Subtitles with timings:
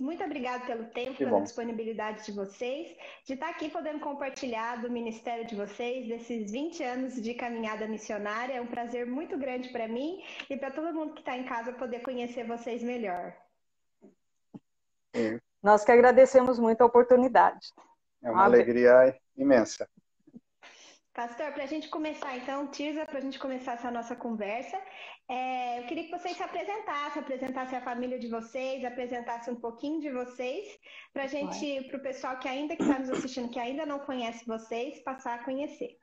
[0.00, 1.42] Muito obrigada pelo tempo, que pela bom.
[1.42, 2.96] disponibilidade de vocês,
[3.26, 8.54] de estar aqui podendo compartilhar do ministério de vocês, desses 20 anos de caminhada missionária.
[8.54, 11.72] É um prazer muito grande para mim e para todo mundo que está em casa
[11.72, 13.36] poder conhecer vocês melhor.
[15.14, 15.38] É.
[15.62, 17.72] Nós que agradecemos muito a oportunidade.
[18.22, 19.88] É uma alegria imensa.
[21.14, 24.80] Pastor, para a gente começar então, Tirza, para a gente começar essa nossa conversa,
[25.28, 30.00] é, eu queria que vocês se apresentassem, apresentassem a família de vocês, apresentassem um pouquinho
[30.00, 30.66] de vocês,
[31.12, 33.98] para a gente, para o pessoal que ainda que está nos assistindo, que ainda não
[33.98, 35.98] conhece vocês, passar a conhecer.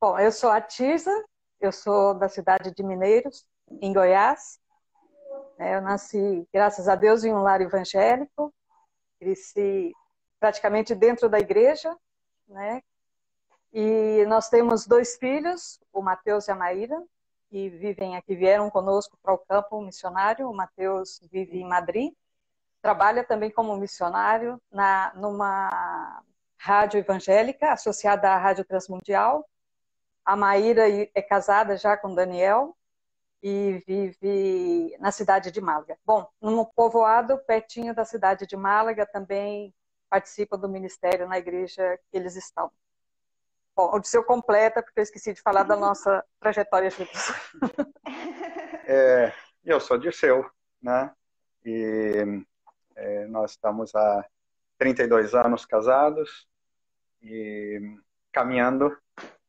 [0.00, 1.12] Bom, eu sou a Tirza,
[1.60, 3.46] eu sou da cidade de Mineiros,
[3.82, 4.58] em Goiás.
[5.58, 8.52] É, eu nasci, graças a Deus, em um lar evangélico,
[9.20, 9.92] cresci
[10.42, 11.96] praticamente dentro da igreja,
[12.48, 12.82] né?
[13.72, 17.00] E nós temos dois filhos, o Mateus e a Maíra,
[17.48, 20.50] que vivem aqui, vieram conosco para o campo missionário.
[20.50, 22.12] O Mateus vive em Madrid,
[22.82, 26.20] trabalha também como missionário na numa
[26.58, 29.48] rádio evangélica associada à Rádio Transmundial.
[30.24, 32.76] A Maíra é casada já com Daniel
[33.40, 35.96] e vive na cidade de Málaga.
[36.04, 39.72] Bom, num povoado pertinho da cidade de Málaga também
[40.12, 42.70] participam do ministério na igreja que eles estão.
[43.74, 47.32] Bom, o de seu completa, porque eu esqueci de falar da nossa trajetória juntos.
[48.84, 49.32] É,
[49.64, 50.44] eu sou Dirceu,
[50.82, 51.14] né?
[51.64, 52.44] E
[52.96, 54.26] é, nós estamos há
[54.76, 56.48] 32 anos casados
[57.22, 57.80] e
[58.32, 58.94] caminhando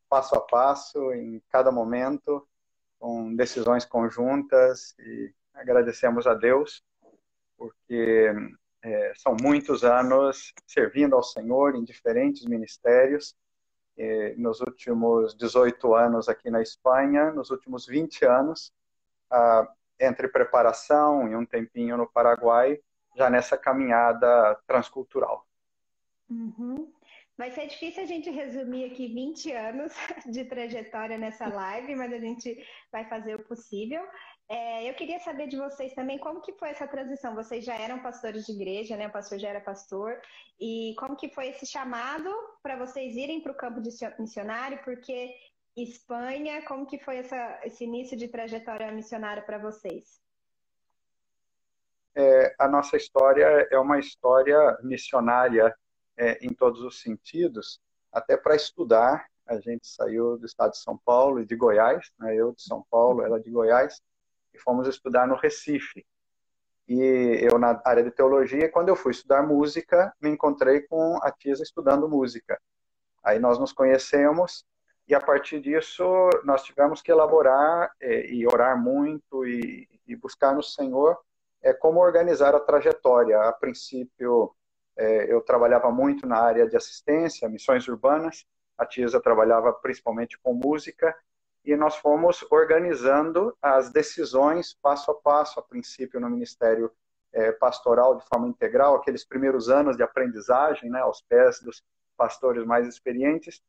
[0.08, 2.48] passo a passo, em cada momento,
[3.00, 6.84] com decisões conjuntas e agradecemos a Deus
[7.58, 8.32] porque
[8.84, 13.36] é, são muitos anos servindo ao Senhor em diferentes ministérios.
[13.98, 18.74] É, nos últimos 18 anos aqui na Espanha, nos últimos 20 anos,
[19.32, 19.68] ah,
[20.00, 22.80] entre preparação e um tempinho no Paraguai,
[23.16, 25.48] já nessa caminhada transcultural.
[26.30, 26.92] Uhum.
[27.38, 29.94] Vai ser difícil a gente resumir aqui 20 anos
[30.30, 34.04] de trajetória nessa live, mas a gente vai fazer o possível.
[34.50, 37.34] É, eu queria saber de vocês também como que foi essa transição.
[37.34, 39.08] Vocês já eram pastores de igreja, né?
[39.08, 40.20] O pastor já era pastor.
[40.60, 42.30] E como que foi esse chamado
[42.62, 43.90] para vocês irem para o campo de
[44.20, 44.80] missionário?
[44.84, 45.34] Porque
[45.76, 50.22] Espanha, como que foi essa, esse início de trajetória missionária para vocês?
[52.16, 55.76] É, a nossa história é uma história missionária
[56.16, 57.82] é, em todos os sentidos,
[58.12, 59.26] até para estudar.
[59.48, 62.36] A gente saiu do estado de São Paulo e de Goiás, né?
[62.36, 64.00] eu de São Paulo, ela de Goiás,
[64.54, 66.06] e fomos estudar no Recife.
[66.88, 71.32] E eu, na área de teologia, quando eu fui estudar música, me encontrei com a
[71.32, 72.60] Tisa estudando música.
[73.24, 74.66] Aí nós nos conhecemos
[75.08, 76.04] e a partir disso
[76.44, 81.18] nós tivemos que elaborar é, e orar muito e, e, buscar no Senhor
[81.62, 83.40] é, como organizar a trajetória.
[83.40, 84.54] A princípio,
[84.98, 88.46] é, eu trabalhava muito na área de assistência, missões urbanas.
[88.78, 91.16] A Tisa trabalhava principalmente com música
[91.64, 96.92] e nós fomos organizando as decisões passo a passo, a princípio no Ministério
[97.32, 101.84] é, Pastoral de forma integral, aqueles primeiros anos de aprendizagem, né, aos pés dos
[102.18, 103.64] pastores mais experientes,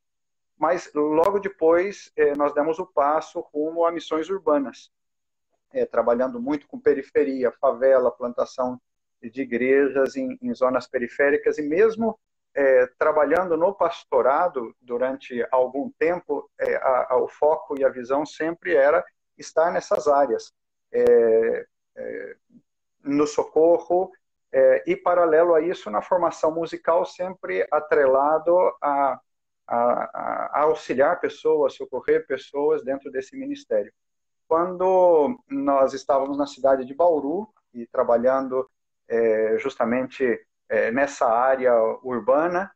[0.58, 4.90] mas logo depois é, nós demos o passo rumo a missões urbanas,
[5.72, 8.80] é, trabalhando muito com periferia, favela, plantação
[9.22, 12.18] de igrejas em, em zonas periféricas e mesmo
[12.54, 18.24] é, trabalhando no pastorado durante algum tempo, é, a, a, o foco e a visão
[18.24, 19.04] sempre era
[19.36, 20.52] estar nessas áreas,
[20.92, 21.66] é,
[21.96, 22.36] é
[23.02, 24.10] no socorro
[24.50, 29.20] é, e paralelo a isso na formação musical sempre atrelado a,
[29.66, 33.92] a, auxiliar pessoas, socorrer pessoas dentro desse ministério.
[34.46, 38.68] Quando nós estávamos na cidade de Bauru e trabalhando
[39.08, 40.24] é, justamente
[40.68, 42.70] é, nessa área urbana.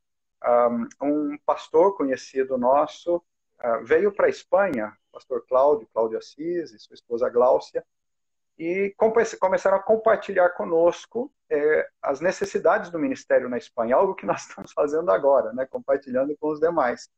[1.03, 6.95] Um pastor conhecido nosso uh, veio para a Espanha, pastor Cláudio, Cláudio Assis e sua
[6.95, 7.85] esposa Gláucia,
[8.59, 8.95] e
[9.41, 14.73] começaram a compartilhar conosco é, as necessidades do ministério na Espanha, algo que nós estamos
[14.73, 17.09] fazendo agora, né, compartilhando com os demais.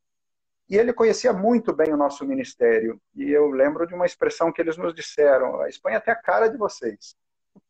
[0.68, 4.60] E ele conhecia muito bem o nosso ministério, e eu lembro de uma expressão que
[4.60, 7.16] eles nos disseram: a Espanha tem a cara de vocês.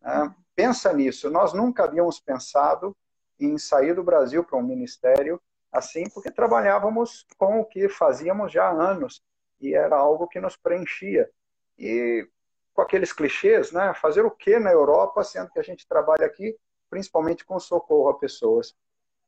[0.01, 0.35] Né?
[0.55, 1.31] pensa nisso.
[1.31, 2.97] Nós nunca havíamos pensado
[3.39, 5.41] em sair do Brasil para um ministério
[5.73, 9.23] assim, porque trabalhávamos com o que fazíamos já há anos
[9.61, 11.31] e era algo que nos preenchia.
[11.79, 12.29] E
[12.75, 13.95] com aqueles clichês, né?
[13.95, 16.57] Fazer o que na Europa, sendo que a gente trabalha aqui
[16.91, 18.75] principalmente com socorro a pessoas.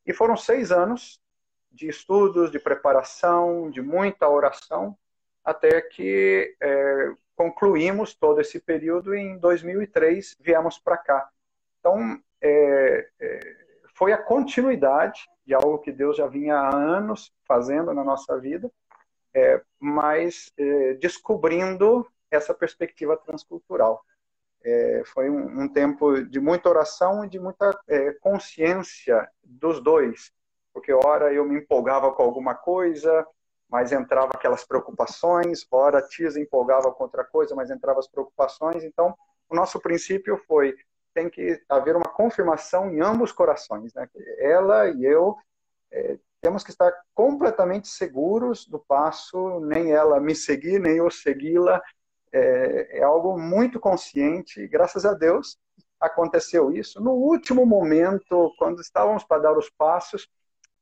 [0.05, 1.21] E foram seis anos
[1.71, 4.99] de estudos, de preparação, de muita oração,
[5.45, 11.29] até que é, concluímos todo esse período e em 2003 viemos para cá.
[11.81, 13.57] Então, é, é,
[13.95, 18.71] foi a continuidade de algo que Deus já vinha há anos fazendo na nossa vida,
[19.35, 24.05] é, mas é, descobrindo essa perspectiva transcultural.
[24.65, 30.33] É, foi um, um, tempo de muita oração e de muita é, consciência dos dois,
[30.73, 33.27] porque ora eu me empolgava com alguma coisa,
[33.73, 38.85] mas entrava aquelas preocupações, ora a Tisa empolgava com outra coisa, mas entrava as preocupações.
[38.85, 39.17] Então,
[39.49, 40.77] o nosso princípio foi
[41.15, 44.09] tem que haver uma confirmação em ambos os corações, né?
[44.39, 45.37] Ela e eu
[45.91, 51.83] é, temos que estar completamente seguros do passo, nem ela me seguir, nem eu segui-la,
[52.31, 55.59] é, é algo muito consciente, e graças a Deus
[56.01, 57.01] aconteceu isso.
[57.01, 60.29] No último momento, quando estávamos para dar os passos,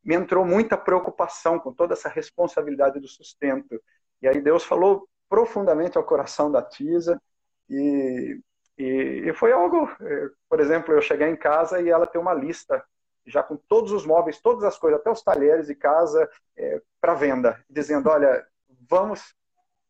[0.03, 3.81] me entrou muita preocupação com toda essa responsabilidade do sustento.
[4.23, 7.21] E aí Deus falou profundamente ao coração da Tisa
[7.69, 8.41] e,
[8.77, 12.35] e, e, foi algo, é, por exemplo, eu cheguei em casa e ela tem uma
[12.35, 12.85] lista
[13.27, 17.15] já com todos os móveis, todas as coisas, até os talheres de casa é, para
[17.15, 18.45] venda, dizendo, olha,
[18.89, 19.35] vamos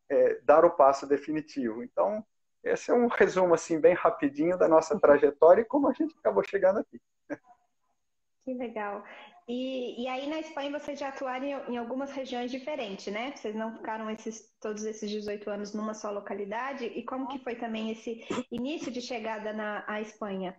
[0.09, 1.81] é, dar o passo definitivo.
[1.81, 2.23] Então,
[2.63, 6.43] esse é um resumo assim bem rapidinho da nossa trajetória e como a gente acabou
[6.43, 7.01] chegando aqui.
[8.43, 9.03] Que legal.
[9.53, 13.35] E, e aí na Espanha vocês já atuaram em, em, algumas regiões diferentes, né?
[13.35, 16.85] Vocês não ficaram esses, todos esses 18 anos numa só localidade?
[16.85, 20.55] E como que foi também esse início de chegada na à Espanha?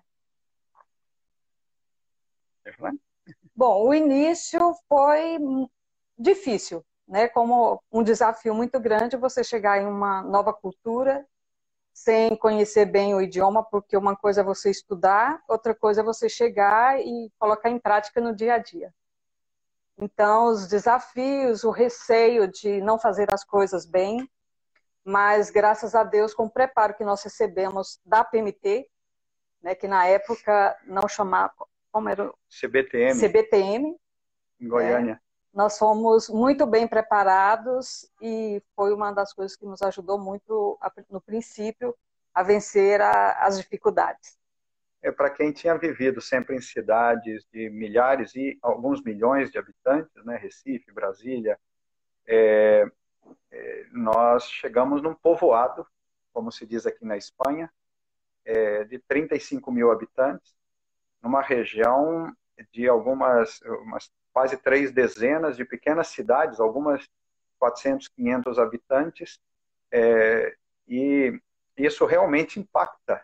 [3.57, 5.39] Bom, o início foi
[6.19, 7.29] difícil, né?
[7.29, 11.27] Como um desafio muito grande você chegar em uma nova cultura
[12.03, 16.29] sem conhecer bem o idioma, porque uma coisa é você estudar, outra coisa é você
[16.29, 18.93] chegar e colocar em prática no dia a dia.
[19.97, 24.29] Então, os desafios, o receio de não fazer as coisas bem,
[25.05, 28.89] mas graças a Deus, com o preparo que nós recebemos da PMT,
[29.63, 31.55] né, que na época não chamava,
[31.93, 32.33] como era?
[32.49, 33.21] CBTM.
[33.21, 33.97] CBTM.
[34.61, 35.22] Em Goiânia.
[35.53, 40.79] Nós fomos muito bem preparados e foi uma das coisas que nos ajudou muito
[41.11, 41.95] no princípio
[42.33, 44.39] a vencer a, as dificuldades.
[45.03, 50.25] É para quem tinha vivido sempre em cidades de milhares e alguns milhões de habitantes,
[50.25, 51.59] né, Recife, Brasília,
[52.27, 52.91] é,
[53.51, 55.87] é, nós chegamos num povoado,
[56.33, 57.71] como se diz aqui na Espanha,
[58.45, 60.57] é, de 35 mil habitantes,
[61.21, 62.35] numa região
[62.71, 67.09] de algumas umas quase três dezenas de pequenas cidades, algumas
[67.59, 69.41] 400, 500 habitantes,
[69.91, 70.57] é,
[70.89, 71.41] e
[71.77, 73.23] isso realmente impacta.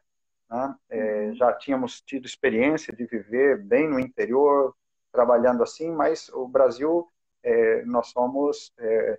[0.49, 0.75] Né?
[0.91, 1.35] É, uhum.
[1.35, 4.75] já tínhamos tido experiência de viver bem no interior,
[5.13, 7.09] trabalhando assim, mas o Brasil,
[7.43, 9.19] é, nós somos é,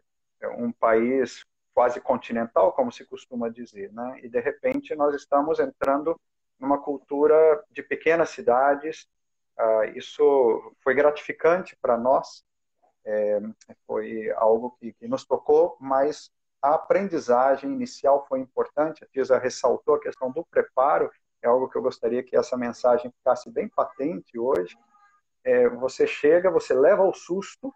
[0.58, 1.44] um país
[1.74, 4.20] quase continental, como se costuma dizer, né?
[4.24, 6.20] e de repente nós estamos entrando
[6.60, 9.08] numa cultura de pequenas cidades,
[9.96, 12.44] isso foi gratificante para nós,
[13.06, 13.40] é,
[13.86, 19.04] foi algo que, que, nos tocou, mas a aprendizagem inicial foi importante.
[19.04, 21.10] A Tisa ressaltou a questão do preparo,
[21.42, 24.78] é algo que eu gostaria que essa mensagem ficasse bem patente hoje.
[25.44, 27.74] É, você chega, você leva o susto,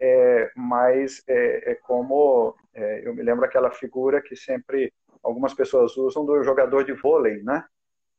[0.00, 4.92] é, mas é, é como é, eu me lembro aquela figura que sempre
[5.22, 7.64] algumas pessoas usam do jogador de vôlei, né?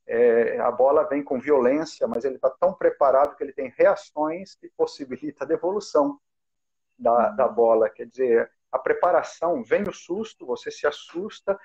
[0.07, 4.55] É, a bola vem com violência, mas ele está tão preparado que ele tem reações
[4.55, 6.17] que possibilita a devolução
[6.97, 7.89] da, da bola.
[7.89, 11.59] Quer dizer, a preparação, vem o susto, você se assusta,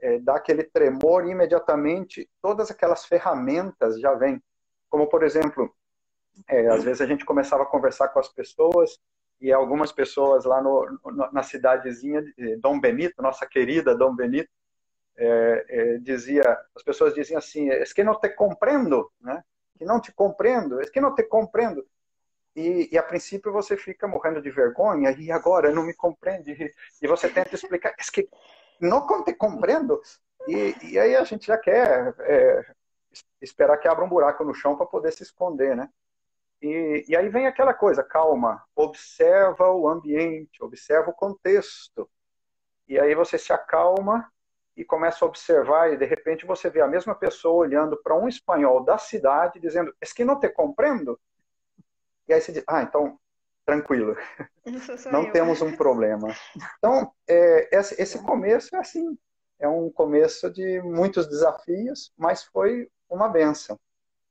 [0.00, 4.42] é, dá aquele tremor e imediatamente todas aquelas ferramentas já vêm.
[4.90, 5.72] Como, por exemplo,
[6.48, 8.98] é, às vezes a gente começava a conversar com as pessoas
[9.40, 10.98] e algumas pessoas lá no,
[11.32, 14.48] na cidadezinha de Dom Benito, nossa querida Dom Benito,
[15.16, 16.42] é, é, dizia,
[16.74, 19.42] as pessoas diziam assim, é que não te compreendo, né?
[19.76, 21.86] Que não te compreendo, é que não te compreendo.
[22.54, 26.52] E, e, a princípio você fica morrendo de vergonha e agora não me compreende
[27.02, 28.28] e você tenta explicar, é que
[28.80, 30.00] não te compreendo.
[30.46, 32.74] E, e aí a gente já quer é,
[33.40, 35.88] esperar que abra um buraco no chão para poder se esconder, né?
[36.62, 42.08] E, e aí vem aquela coisa, calma, observa o ambiente, observa o contexto.
[42.86, 44.30] E aí você se acalma
[44.76, 48.28] e começa a observar e de repente você vê a mesma pessoa olhando para um
[48.28, 51.18] espanhol da cidade dizendo, es que não te compreendo?
[52.26, 53.18] E aí você diz, ah, então,
[53.64, 54.16] tranquilo,
[55.12, 55.32] não eu.
[55.32, 56.34] temos um problema.
[56.78, 59.16] Então, é, esse, esse começo é assim,
[59.58, 63.78] é um começo de muitos desafios, mas foi uma benção.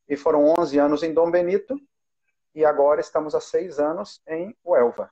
[0.10, 1.80] E foram 11 anos em Dom Benito,
[2.54, 5.10] e agora estamos há seis anos em Huelva.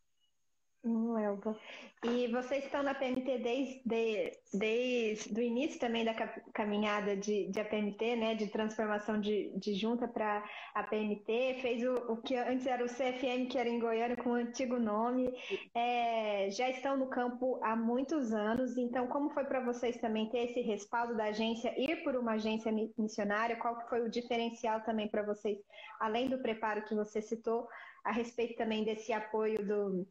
[0.83, 1.55] Hum, Elba.
[2.03, 6.15] E vocês estão na PMT desde, desde o início também da
[6.51, 8.33] caminhada de, de APMT, né?
[8.33, 10.43] De transformação de, de junta para
[10.73, 11.59] a PMT.
[11.61, 14.79] Fez o, o, que antes era o CFM, que era em Goiânia, com o antigo
[14.79, 15.31] nome.
[15.75, 18.77] É, já estão no campo há muitos anos.
[18.77, 22.71] Então, como foi para vocês também ter esse respaldo da agência, ir por uma agência
[22.97, 23.57] missionária?
[23.57, 25.59] Qual foi o diferencial também para vocês,
[25.99, 27.67] além do preparo que você citou,
[28.03, 30.07] a respeito também desse apoio do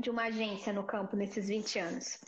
[0.00, 2.20] de uma agência no campo nesses 20 anos?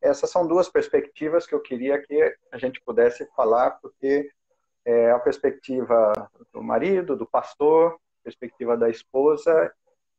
[0.00, 4.30] Essas são duas perspectivas que eu queria que a gente pudesse falar, porque
[4.84, 6.12] é a perspectiva
[6.52, 9.72] do marido, do pastor, perspectiva da esposa,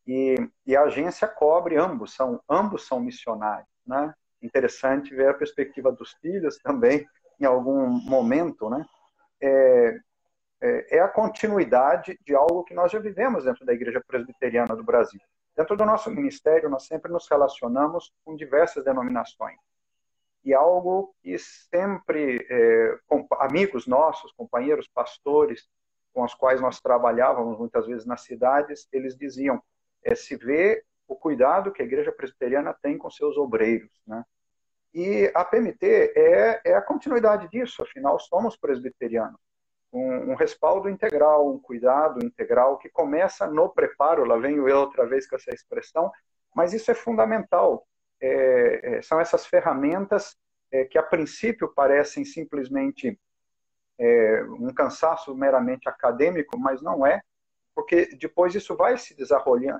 [0.05, 3.69] e, e a agência cobre ambos, são, ambos são missionários.
[3.85, 4.13] Né?
[4.41, 7.07] Interessante ver a perspectiva dos filhos também,
[7.39, 8.85] em algum momento, né?
[9.41, 9.99] É,
[10.61, 14.83] é, é a continuidade de algo que nós já vivemos dentro da Igreja Presbiteriana do
[14.83, 15.21] Brasil.
[15.59, 19.57] Dentro do nosso ministério, nós sempre nos relacionamos com diversas denominações.
[20.41, 22.97] E algo que sempre, é,
[23.41, 25.67] amigos nossos, companheiros pastores,
[26.13, 29.61] com os quais nós trabalhávamos muitas vezes nas cidades, eles diziam:
[30.01, 33.91] é, se vê o cuidado que a igreja presbiteriana tem com seus obreiros.
[34.07, 34.23] Né?
[34.93, 39.48] E a PMT é, é a continuidade disso, afinal, somos presbiterianos
[39.91, 44.25] um, um, respaldo integral, um cuidado integral que começa no preparo.
[44.25, 46.11] Lá venho eu outra vez com essa expressão,
[46.55, 47.87] mas isso é fundamental.
[48.21, 50.37] É, é, são essas ferramentas
[50.71, 53.19] é, que a princípio parecem simplesmente
[53.97, 57.21] é, um cansaço meramente acadêmico, mas não é,
[57.73, 59.15] porque depois isso vai se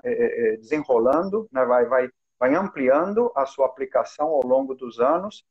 [0.04, 5.46] é, é, desenrolando, né, vai, vai, vai ampliando a sua aplicação ao longo dos anos,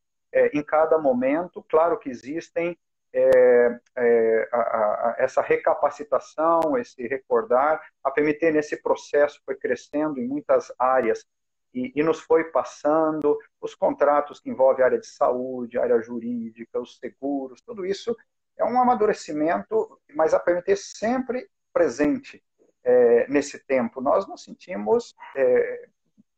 [0.53, 1.65] em cada momento.
[1.71, 2.79] Claro que existem
[3.19, 7.81] é, é, a, a, essa recapacitação, esse recordar.
[8.03, 11.27] A PMT, nesse processo, foi crescendo em muitas áreas
[11.75, 16.99] e, e, nos foi passando os contratos que envolvem área de saúde, área jurídica, os
[16.99, 18.17] seguros, tudo isso
[18.57, 22.43] é um amadurecimento, mas a PMT sempre presente
[22.83, 24.01] é, nesse tempo.
[24.01, 25.89] Nós nos sentimos é,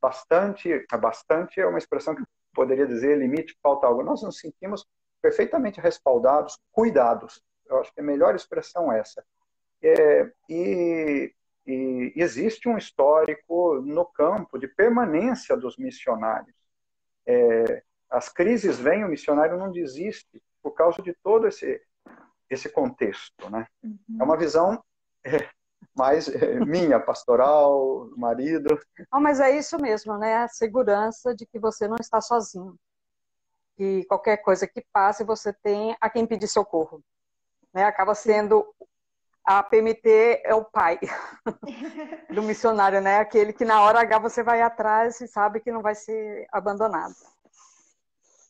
[0.01, 2.23] bastante, bastante é uma expressão que
[2.53, 4.03] poderia dizer limite, falta algo.
[4.03, 4.87] Nós nos sentimos
[5.21, 7.43] perfeitamente respaldados, cuidados.
[7.67, 9.25] Eu acho que a melhor expressão é essa.
[9.83, 11.33] É, e,
[11.67, 16.55] e, existe um histórico no campo de permanência dos missionários.
[17.27, 21.81] É, as crises vêm, o missionário não desiste por causa de todo esse,
[22.49, 23.49] esse contexto.
[23.49, 23.67] Né?
[23.83, 23.99] Uhum.
[24.21, 24.83] É uma visão
[25.25, 25.49] é,
[25.95, 28.79] mais é, minha, pastoral, marido.
[29.13, 30.37] Oh, mas é isso mesmo, né?
[30.39, 32.77] A segurança de que você não está sozinho
[33.81, 37.03] que qualquer coisa que passe você tem a quem pedir socorro.
[37.73, 37.83] Né?
[37.83, 38.67] Acaba sendo
[39.43, 41.01] a PMT é o pai
[42.29, 43.17] do missionário, né?
[43.17, 47.15] Aquele que na hora H você vai atrás e sabe que não vai ser abandonado.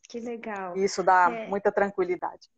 [0.08, 0.76] Que legal.
[0.76, 1.46] Isso dá é...
[1.46, 2.50] muita tranquilidade.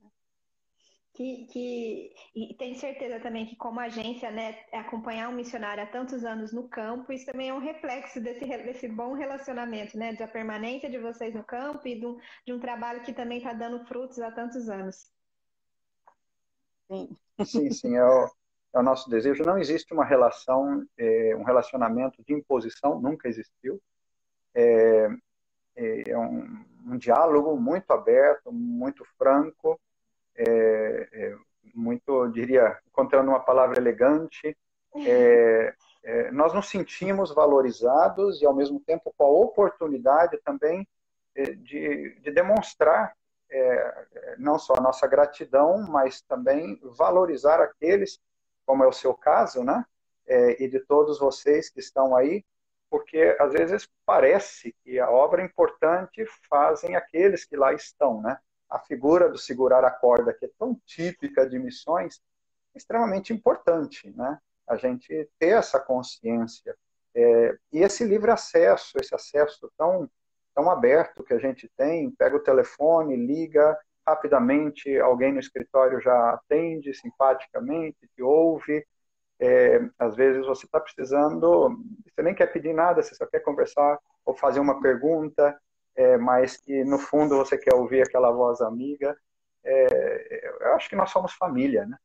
[1.15, 6.25] Que, que, e tenho certeza também que, como agência, né, acompanhar um missionário há tantos
[6.25, 10.89] anos no campo, isso também é um reflexo desse, desse bom relacionamento, né, da permanência
[10.89, 14.31] de vocês no campo e um, de um trabalho que também está dando frutos há
[14.31, 15.11] tantos anos.
[16.89, 18.31] Sim, sim, sim é, o,
[18.75, 19.45] é o nosso desejo.
[19.45, 23.79] Não existe uma relação, é, um relacionamento de imposição, nunca existiu.
[24.55, 25.09] É,
[25.77, 29.79] é, é um, um diálogo muito aberto, muito franco
[30.37, 31.37] é, é,
[31.75, 34.57] muito, diria, encontrando uma palavra elegante,
[35.07, 40.87] é, é, nós nos sentimos valorizados e, ao mesmo tempo, com a oportunidade também
[41.35, 43.15] é, de, de demonstrar
[43.51, 44.07] é,
[44.39, 48.19] não só a nossa gratidão, mas também valorizar aqueles,
[48.67, 49.85] como é o seu caso, né?
[50.59, 52.43] e de todos vocês que estão aí,
[52.89, 58.39] porque às vezes parece que a obra importante fazem aqueles que lá estão, né?
[58.73, 62.23] A figura do segurar a corda, que é tão típica de missões,
[62.75, 64.39] é extremamente importante, né?
[64.67, 66.75] A gente ter essa consciência.
[67.15, 70.09] É, e esse livre acesso, esse acesso tão,
[70.55, 76.31] tão aberto que a gente tem, pega o telefone, liga rapidamente, alguém no escritório já
[76.31, 78.85] atende simpaticamente, te ouve.
[79.39, 83.99] É, às vezes você está precisando, você nem quer pedir nada, você só quer conversar
[84.25, 85.61] ou fazer uma pergunta,
[85.97, 89.17] é, mas que no fundo você quer ouvir aquela voz amiga.
[89.65, 91.97] É, eu acho que nós somos família, né?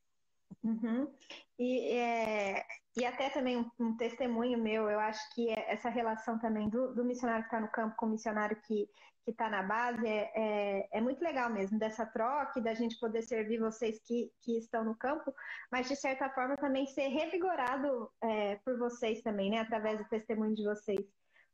[0.63, 1.11] Uhum.
[1.57, 2.65] E, é,
[2.95, 6.93] e até também um, um, testemunho meu, eu acho que é essa relação também do,
[6.93, 8.87] do missionário que está no campo com o missionário que
[9.31, 13.59] está na base é, é, é, muito legal mesmo, dessa troca, da gente poder servir
[13.59, 15.33] vocês que, que estão no campo,
[15.71, 20.55] mas de certa forma também ser revigorado é, por vocês também, né, através do testemunho
[20.55, 21.05] de vocês.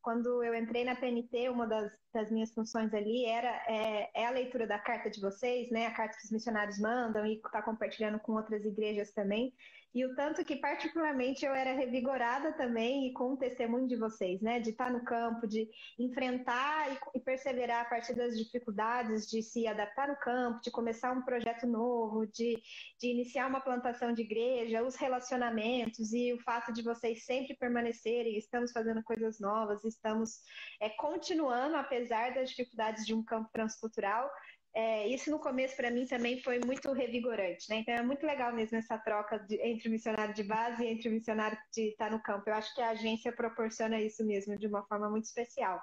[0.04, 4.32] Quando eu entrei na PNT, uma das, das minhas funções ali era é, é, a
[4.32, 5.88] leitura da carta de vocês, né?
[5.88, 9.54] A carta que os missionários mandam e está compartilhando com outras igrejas também.
[9.94, 14.42] E o tanto que, particularmente, eu era revigorada também e com o testemunho de vocês,
[14.42, 14.60] né?
[14.60, 15.70] De estar no campo, de
[16.00, 21.22] enfrentar e, perseverar a partir das dificuldades, de se adaptar no campo, de começar um
[21.22, 22.60] projeto novo, de,
[23.00, 28.36] de iniciar uma plantação de igreja, os relacionamentos e o fato de vocês sempre permanecerem,
[28.36, 30.42] estamos fazendo coisas novas, estamos
[30.80, 34.30] é, continuando, apesar das dificuldades de um campo transcultural,
[34.76, 37.78] é, isso no começo para mim também foi muito revigorante, né?
[37.78, 41.10] Então é muito legal mesmo essa troca de, entre o missionário de base e entre
[41.10, 42.50] o missionário de estar tá no campo.
[42.50, 45.80] Eu acho que a agência proporciona isso mesmo de uma forma muito especial.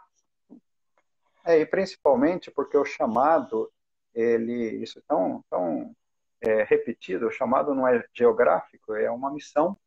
[1.45, 3.73] É, e principalmente porque o chamado,
[4.13, 5.95] ele, isso é tão, tão
[6.41, 9.79] é, repetido, o chamado não é geográfico, é uma missão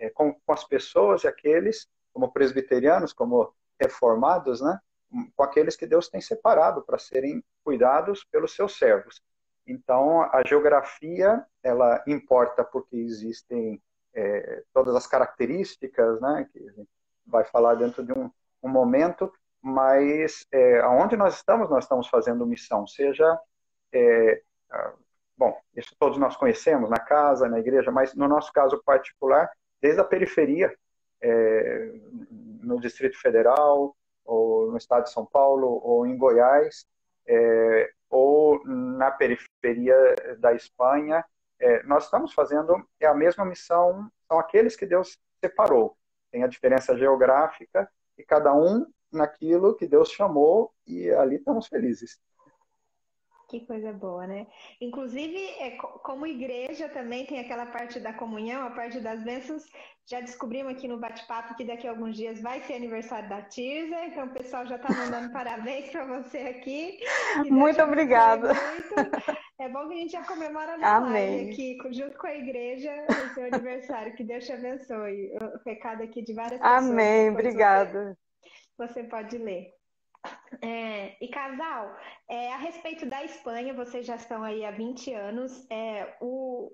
[0.00, 4.80] é, com, com as pessoas e aqueles, como presbiterianos, como reformados, né?
[5.34, 9.20] com aqueles que Deus tem separado para serem cuidados pelos seus servos.
[9.66, 13.78] Então, a geografia, ela importa porque existem
[14.14, 16.88] é, todas as características, né, que a gente
[17.26, 18.30] vai falar dentro de um,
[18.62, 23.38] um momento, mas é, aonde nós estamos, nós estamos fazendo missão, seja,
[23.92, 24.40] é,
[25.36, 30.00] bom, isso todos nós conhecemos, na casa, na igreja, mas no nosso caso particular, desde
[30.00, 30.74] a periferia,
[31.20, 31.92] é,
[32.62, 33.94] no Distrito Federal,
[34.24, 36.86] ou no estado de São Paulo, ou em Goiás,
[37.28, 39.94] é, ou na periferia
[40.38, 41.24] da Espanha,
[41.60, 45.96] é, nós estamos fazendo é a mesma missão, são aqueles que Deus separou.
[46.30, 52.18] Tem a diferença geográfica e cada um naquilo que Deus chamou e ali estamos felizes.
[53.48, 54.46] Que coisa boa, né?
[54.78, 59.64] Inclusive, é, como igreja também tem aquela parte da comunhão, a parte das bênçãos.
[60.06, 64.04] Já descobrimos aqui no bate-papo que daqui a alguns dias vai ser aniversário da Tirza,
[64.04, 66.98] então o pessoal já está mandando parabéns para você aqui.
[67.48, 68.52] Muito obrigada.
[68.52, 69.10] Muito.
[69.58, 71.12] É bom que a gente já comemora na Amém.
[71.12, 74.14] live aqui, junto com a igreja, o seu aniversário.
[74.14, 75.32] Que Deus te abençoe.
[75.36, 76.84] O recado aqui de várias pessoas.
[76.84, 78.16] Amém, obrigada.
[78.76, 79.77] Você, você pode ler.
[80.60, 81.96] É, e casal,
[82.28, 85.66] é, a respeito da Espanha, vocês já estão aí há 20 anos.
[85.70, 86.72] É, o,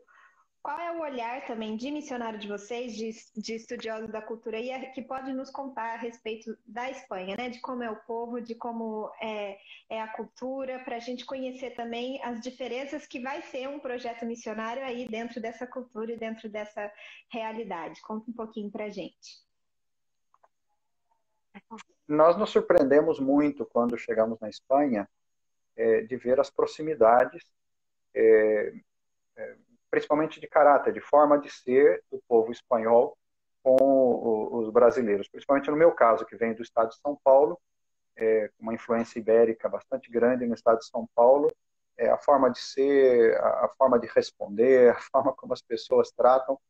[0.63, 5.03] qual é o olhar também de missionário de vocês, de, de da cultura, e que
[5.03, 7.51] pode nos contar a respeito da Espanha, né?
[7.51, 9.59] De como é o povo, de como é,
[9.91, 14.25] é a cultura, para a gente conhecer também as diferenças que vai ser um projeto
[14.25, 16.91] missionário aí dentro dessa cultura e dentro dessa
[17.29, 18.01] realidade.
[18.01, 19.45] Conta um pouquinho para a gente
[22.07, 25.09] nós nos surpreendemos muito quando chegamos na Espanha
[25.77, 27.43] é, de ver as proximidades,
[28.15, 28.75] é,
[29.37, 29.57] é,
[29.91, 33.17] principalmente de caráter, de forma de ser do povo espanhol
[33.63, 35.29] com o, os brasileiros.
[35.29, 37.59] Principalmente no meu caso, que venho do estado de São Paulo,
[38.17, 41.53] é, uma influência ibérica bastante grande no estado de São Paulo,
[41.97, 46.11] é, a forma de ser, a, a, forma de responder, a forma como as pessoas
[46.11, 46.61] tratam,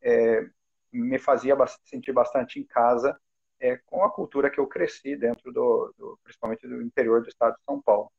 [0.00, 0.46] é,
[0.92, 3.18] me fazia sentir bastante em casa
[3.60, 7.54] é, com a cultura que eu cresci dentro do, do, principalmente do interior do estado
[7.54, 8.10] de São Paulo.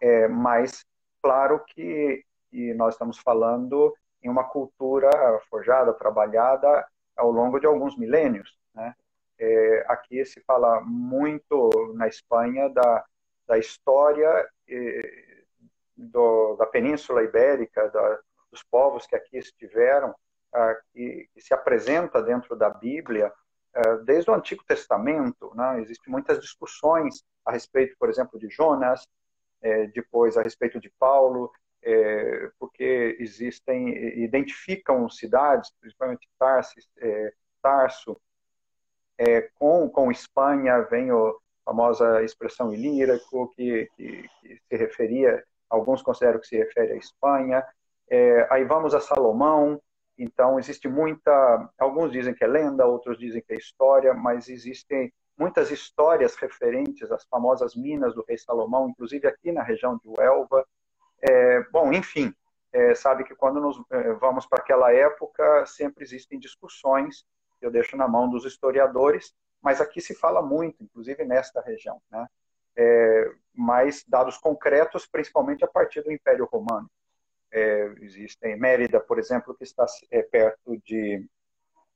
[0.00, 0.84] É, mas
[1.22, 2.24] claro que,
[2.76, 5.10] nós estamos falando em uma cultura
[5.50, 6.86] forjada, trabalhada
[7.16, 8.56] ao longo de alguns milênios.
[8.72, 8.94] Né?
[9.36, 13.04] É, aqui se fala muito na Espanha da,
[13.44, 14.48] da história
[15.96, 20.14] do, da Península Ibérica, da, dos povos que aqui estiveram,
[20.52, 23.32] ah, que, se apresenta dentro da Bíblia
[24.04, 29.06] desde o Antigo Testamento, né, existem muitas discussões a respeito, por exemplo, de Jonas,
[29.60, 31.50] é, depois a respeito de Paulo,
[31.82, 33.88] é, porque existem,
[34.22, 37.32] identificam cidades, principalmente Tarsis, é,
[37.62, 38.20] Tarso,
[39.18, 41.32] é, com, com Espanha, vem a
[41.64, 47.64] famosa expressão ilírico, que, que, que, se referia, alguns consideram que se refere à Espanha,
[48.08, 49.80] é, aí vamos a Salomão,
[50.16, 51.70] então, existe muita.
[51.78, 57.10] Alguns dizem que é lenda, outros dizem que é história, mas existem muitas histórias referentes
[57.10, 60.64] às famosas minas do rei Salomão, inclusive aqui na região de Huelva.
[61.20, 62.32] É, bom, enfim,
[62.72, 67.24] é, sabe que quando nos é, vamos para aquela época, sempre existem discussões,
[67.60, 72.26] eu deixo na mão dos historiadores, mas aqui se fala muito, inclusive nesta região, né?
[72.76, 76.90] É, mas dados concretos, principalmente a partir do Império Romano.
[77.54, 81.24] É, existem Mérida, por exemplo, que está é, perto de,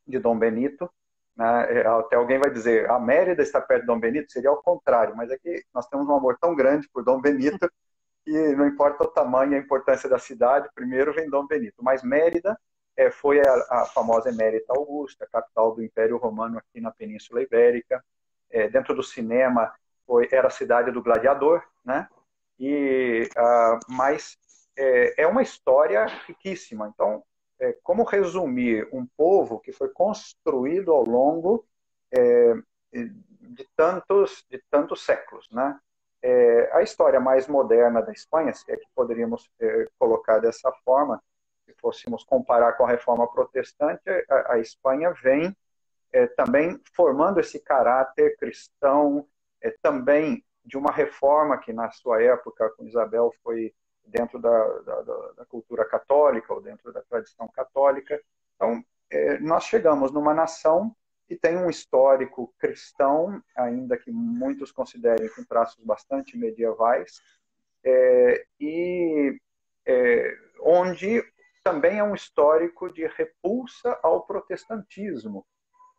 [0.07, 0.89] de Dom Benito.
[1.37, 1.81] Né?
[1.81, 4.31] É, até alguém vai dizer, a Mérida está perto de Dom Benito?
[4.31, 7.69] Seria ao contrário, mas é que nós temos um amor tão grande por Dom Benito
[8.25, 11.83] que não importa o tamanho e a importância da cidade, primeiro vem Dom Benito.
[11.83, 12.57] Mas Mérida
[12.97, 18.05] é, foi a, a, famosa Emérita Augusta, capital do Império Romano aqui na Península Ibérica.
[18.51, 19.73] é, dentro do cinema,
[20.07, 22.09] foi, era a cidade do gladiador, né?
[22.59, 24.37] E, uh, mas
[24.79, 26.91] é, é, uma história riquíssima.
[26.95, 27.23] Então,
[27.61, 31.67] é, como resumir um povo que foi construído ao longo
[32.13, 32.55] é,
[32.93, 35.79] de tantos de tantos séculos, né?
[36.23, 41.23] É, a história mais moderna da Espanha, se é que poderíamos é, colocar dessa forma,
[41.65, 45.57] se fôssemos comparar com a Reforma Protestante, a, a Espanha vem
[46.13, 49.29] é, também formando esse caráter cristão,
[49.61, 53.73] é, também de uma reforma que na sua época com Isabel foi
[54.09, 55.03] dentro da, da,
[55.37, 58.21] da cultura católica ou dentro da tradição católica.
[58.57, 60.95] Então, é, nós chegamos numa nação
[61.27, 67.21] que tem um histórico cristão, ainda que muitos considerem com traços bastante medievais,
[67.85, 69.39] é, e
[69.87, 71.23] é, onde
[71.63, 75.47] também é um histórico de repulsa ao protestantismo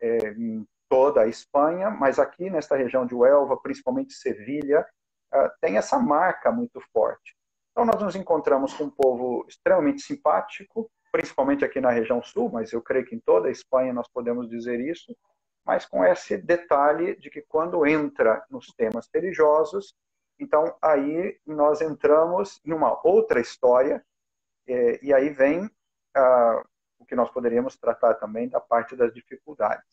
[0.00, 4.84] é, em toda a Espanha, mas aqui nesta região de Huelva, principalmente Sevilha,
[5.32, 7.36] é, tem essa marca muito forte.
[7.80, 12.74] Então nós nos encontramos com um povo extremamente simpático, principalmente aqui na região sul, mas
[12.74, 15.16] eu creio que em toda a Espanha nós podemos dizer isso,
[15.64, 19.94] mas com esse detalhe de que quando entra nos temas religiosos,
[20.38, 24.04] então aí nós entramos em uma outra história,
[24.68, 25.66] é, e aí vem
[26.14, 26.62] ah,
[26.98, 29.88] o que nós poderíamos tratar também da parte das dificuldades.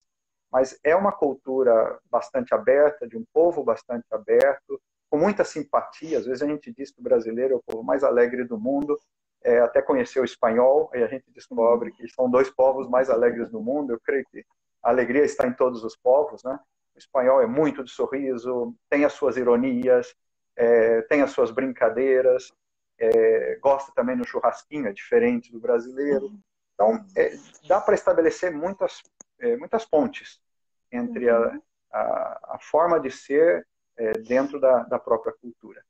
[0.51, 4.77] Mas é uma cultura bastante aberta, de um povo bastante aberto,
[5.17, 6.19] com muita simpatia.
[6.19, 8.97] Às vezes a gente diz que o brasileiro é o povo mais alegre do mundo,
[9.43, 13.49] é, até conhecer o espanhol, e a gente descobre que são dois povos mais alegres
[13.49, 13.93] do mundo.
[13.93, 14.45] Eu creio que
[14.83, 16.59] a alegria está em todos os povos, né?
[16.95, 20.15] O espanhol é muito de sorriso, tem as suas ironias,
[20.55, 22.51] é, tem as suas brincadeiras,
[22.99, 26.31] é, gosta também do churrasquinho, é diferente do brasileiro.
[26.73, 27.33] Então, é,
[27.67, 29.01] dá para estabelecer muitas,
[29.39, 30.39] é, muitas pontes
[30.91, 31.61] entre a, uhum.
[31.91, 33.65] a, a forma de ser
[33.97, 35.83] é, dentro da, da própria cultura.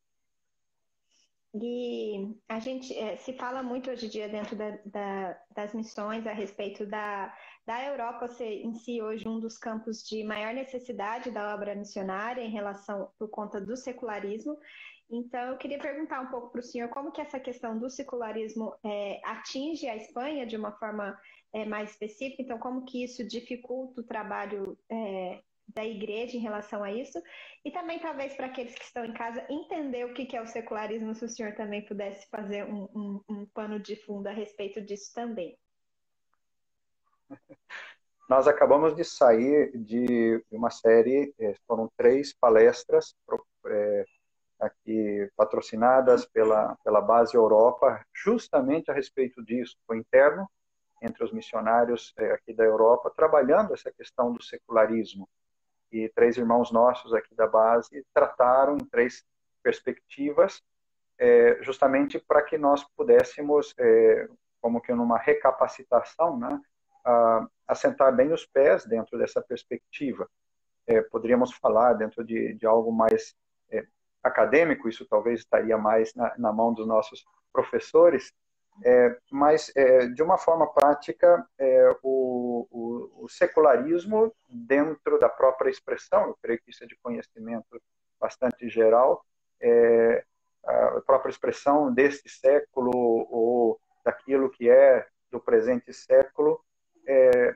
[1.54, 6.28] E a gente é, se fala muito hoje em dia dentro da, da, das missões
[6.28, 7.34] a respeito da,
[7.65, 12.41] da Europa ser em si hoje um dos campos de maior necessidade da obra missionária
[12.41, 14.58] em relação por conta do secularismo.
[15.10, 18.76] Então, eu queria perguntar um pouco para o senhor como que essa questão do secularismo
[18.84, 21.17] é, atinge a Espanha de uma forma
[21.54, 22.43] é, mais específica.
[22.43, 27.22] Então, como que isso dificulta o trabalho é, da igreja em relação a isso,
[27.64, 31.14] e também talvez para aqueles que estão em casa entender o que é o secularismo,
[31.14, 35.14] se o senhor também pudesse fazer um, um, um pano de fundo a respeito disso
[35.14, 35.58] também.
[38.30, 43.16] Nós acabamos de sair de uma série, eh, foram três palestras
[43.66, 44.06] é,
[44.60, 50.46] aqui patrocinadas pela, pela Base Europa, justamente a respeito disso, foi interno
[51.02, 55.30] entre os missionários é, aqui da Europa, trabalhando essa questão do secularismo
[55.91, 59.26] e três irmãos nossos aqui da base trataram em três
[59.63, 60.62] perspectivas,
[61.17, 64.28] é, justamente para que nós pudéssemos, é,
[64.62, 66.62] como que numa recapacitação, né,
[67.06, 70.30] a, assentar bem os pés dentro dessa perspectiva.
[70.86, 73.36] É, poderíamos falar dentro de, de algo mais
[73.69, 73.86] é,
[74.23, 78.32] acadêmico, isso talvez estaria mais na, na mão dos nossos professores,
[78.84, 85.70] é, mas, é, de uma forma prática, é, o, o, o, secularismo, dentro da própria
[85.70, 87.82] expressão, eu creio que isso é de conhecimento
[88.20, 89.26] bastante geral,
[89.60, 90.24] é,
[90.66, 96.60] a própria expressão deste século ou daquilo que é do presente século,
[97.08, 97.56] é,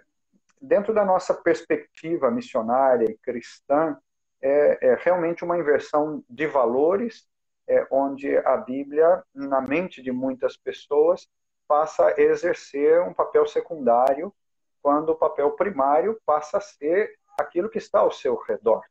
[0.61, 3.97] dentro da nossa perspectiva missionária e cristã,
[4.41, 7.27] é, é realmente uma inversão de valores
[7.71, 11.29] é, onde a Bíblia, na mente de muitas pessoas,
[11.65, 14.33] passa a exercer um papel secundário,
[14.81, 18.83] quando o papel primário passa a ser aquilo que está ao seu redor.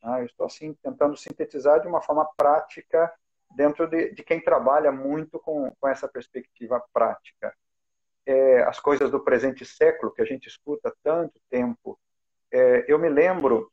[0.00, 3.12] Ah, eu estou assim tentando sintetizar de uma forma prática
[3.54, 7.54] dentro de, de quem trabalha muito com, com essa perspectiva prática.
[8.24, 11.98] É, as coisas do presente século que a gente escuta tanto tempo.
[12.50, 13.70] É, eu me lembro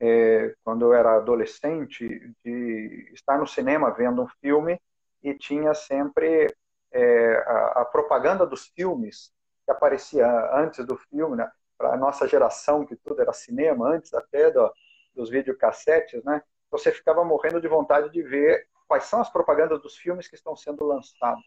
[0.00, 2.08] é, quando eu era adolescente,
[2.42, 4.80] de estar no cinema vendo um filme
[5.22, 6.46] e tinha sempre
[6.90, 9.30] é, a, a, propaganda dos filmes
[9.64, 11.50] que aparecia antes do filme, né?
[11.76, 14.72] para a nossa geração, que tudo era cinema, antes até do,
[15.14, 16.42] dos videocassetes, né?
[16.70, 20.56] você ficava morrendo de vontade de ver quais são as propagandas dos filmes que estão
[20.56, 21.44] sendo lançados.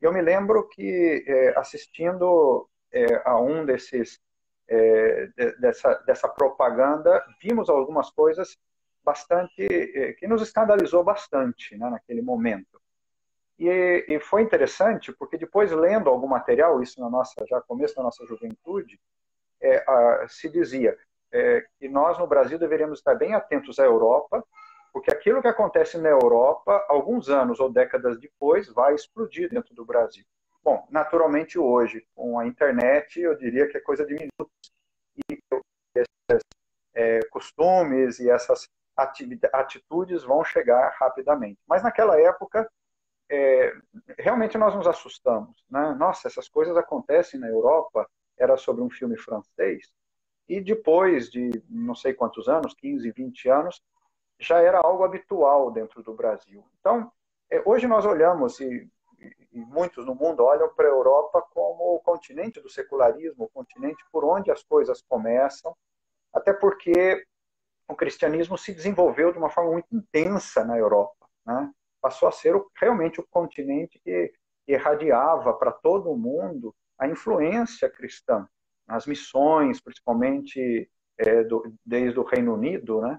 [0.00, 4.20] Eu me lembro que, é, assistindo é, a um desses
[4.68, 5.28] é,
[5.58, 8.56] dessa, dessa propaganda, vimos algumas coisas
[9.02, 12.80] bastante é, que nos escandalizou bastante né, naquele momento.
[13.58, 18.02] E, e, foi interessante porque depois lendo algum material, isso na nossa já começo da
[18.02, 19.00] nossa juventude,
[19.60, 20.96] é, a, se dizia
[21.32, 24.44] é, que nós no Brasil deveríamos estar bem atentos à Europa,
[24.92, 29.84] porque aquilo que acontece na Europa, alguns anos ou décadas depois, vai explodir dentro do
[29.84, 30.24] Brasil.
[30.68, 34.70] Bom, naturalmente hoje, com a internet, eu diria que é coisa de minutos
[35.16, 35.38] e
[35.94, 36.44] esses
[36.92, 41.58] é, costumes e essas atitudes vão chegar rapidamente.
[41.66, 42.70] Mas naquela época,
[43.30, 43.74] é,
[44.18, 45.56] realmente nós nos assustamos.
[45.70, 45.94] Né?
[45.94, 49.90] Nossa, essas coisas acontecem na Europa, era sobre um filme francês,
[50.46, 53.82] e depois de não sei quantos anos, 15, 20 anos,
[54.38, 56.62] já era algo habitual dentro do Brasil.
[56.78, 57.10] Então,
[57.50, 58.86] é, hoje nós olhamos, e,
[59.52, 64.04] e muitos no mundo olham para a Europa como o continente do secularismo, o continente
[64.12, 65.76] por onde as coisas começam,
[66.32, 67.24] até porque
[67.88, 71.26] o cristianismo se desenvolveu de uma forma muito intensa na Europa.
[71.44, 71.72] Né?
[72.00, 74.32] Passou a ser realmente o continente que
[74.66, 78.46] irradiava para todo o mundo a influência cristã.
[78.86, 83.18] As missões, principalmente é, do, desde o Reino Unido, né?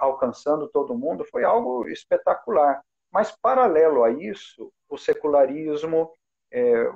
[0.00, 2.82] alcançando todo mundo, foi algo espetacular.
[3.10, 6.12] Mas, paralelo a isso, o secularismo,
[6.52, 6.90] é,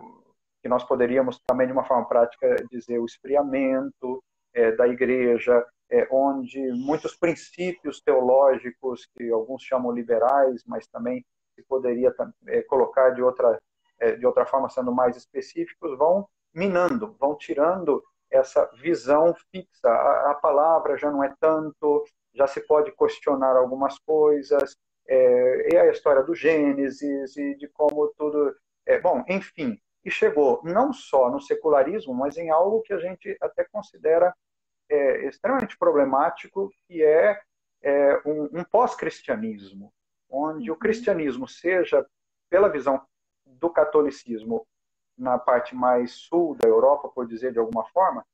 [0.63, 4.23] que nós poderíamos também, de uma forma prática, dizer o esfriamento
[4.53, 11.25] é, da igreja, é, onde muitos princípios teológicos, que alguns chamam liberais, mas também
[11.55, 12.15] se poderia
[12.47, 13.59] é, colocar de outra,
[13.99, 19.89] é, de outra forma, sendo mais específicos, vão minando, vão tirando essa visão fixa.
[19.89, 24.77] A, a palavra já não é tanto, já se pode questionar algumas coisas,
[25.11, 28.55] é, é a história do Gênesis e de como tudo.
[28.87, 33.37] É, bom, enfim, e chegou não só no secularismo, mas em algo que a gente
[33.41, 34.33] até considera
[34.89, 37.41] é, extremamente problemático, que é,
[37.83, 39.93] é um, um pós-cristianismo,
[40.29, 40.79] onde o uhum.
[40.79, 42.07] cristianismo seja,
[42.49, 43.05] pela visão
[43.45, 44.67] do catolicismo
[45.19, 48.25] na parte mais sul da Europa, por dizer de alguma forma,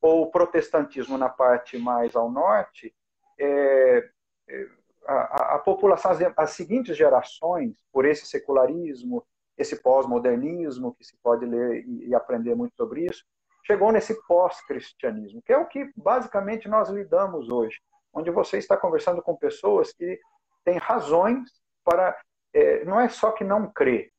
[0.00, 2.94] ou o protestantismo na parte mais ao norte,
[3.38, 4.08] é,
[4.48, 4.68] é
[5.06, 9.24] a, a, população, as, as seguintes gerações, por esse secularismo,
[9.56, 13.24] esse pós-modernismo, que se pode ler e, e aprender muito sobre isso,
[13.64, 17.78] chegou nesse pós-cristianismo, que é o que basicamente nós lidamos hoje,
[18.12, 20.18] onde você está conversando com pessoas que
[20.64, 21.50] têm razões
[21.84, 22.18] para.
[22.54, 24.10] É, não é só que não crê,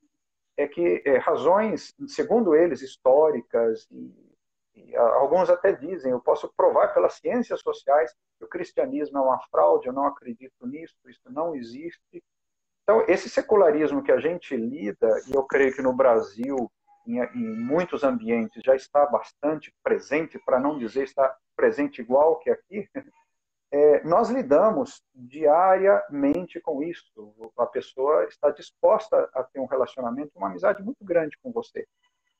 [0.57, 4.13] é que é, razões, segundo eles, históricas, e,
[4.95, 9.87] alguns até dizem, eu posso provar pelas ciências sociais que o cristianismo é uma fraude,
[9.87, 12.23] eu não acredito nisso, isso não existe.
[12.83, 16.71] Então, esse secularismo que a gente lida, e eu creio que no Brasil
[17.07, 22.49] em, em muitos ambientes já está bastante presente, para não dizer está presente igual que
[22.49, 22.87] aqui,
[23.71, 27.51] é, nós lidamos diariamente com isso.
[27.57, 31.87] A pessoa está disposta a ter um relacionamento, uma amizade muito grande com você.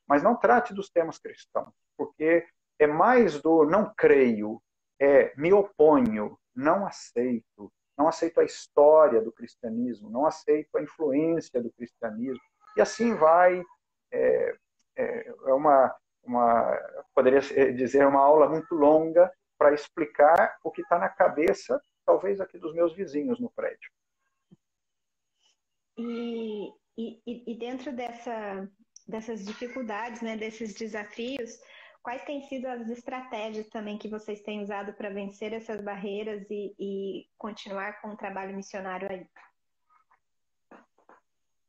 [0.06, 2.46] Mas não trate dos temas cristãos, porque
[2.78, 4.62] é mais do não creio,
[5.00, 11.60] é me oponho, não aceito, não aceito a história do cristianismo, não aceito a influência
[11.60, 12.40] do cristianismo.
[12.76, 13.60] E assim vai
[14.12, 14.56] é,
[14.96, 16.78] é, é uma, uma,
[17.14, 17.40] poderia
[17.72, 22.72] dizer, uma aula muito longa para explicar o que está na cabeça, talvez aqui dos
[22.72, 23.90] meus vizinhos no prédio.
[25.96, 28.70] E, e, e dentro dessa,
[29.06, 31.58] dessas dificuldades, né, desses desafios,
[32.02, 36.74] quais têm sido as estratégias também que vocês têm usado para vencer essas barreiras e,
[36.78, 39.26] e continuar com o trabalho missionário aí?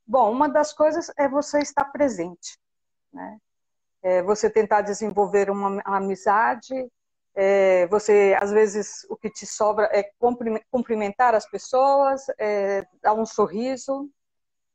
[0.06, 2.58] Bom, uma das coisas é você estar presente,
[3.13, 3.38] né?
[4.02, 6.74] É você tentar desenvolver uma amizade,
[7.36, 10.12] é você, às vezes, o que te sobra é
[10.72, 14.10] cumprimentar as pessoas, é dar um sorriso,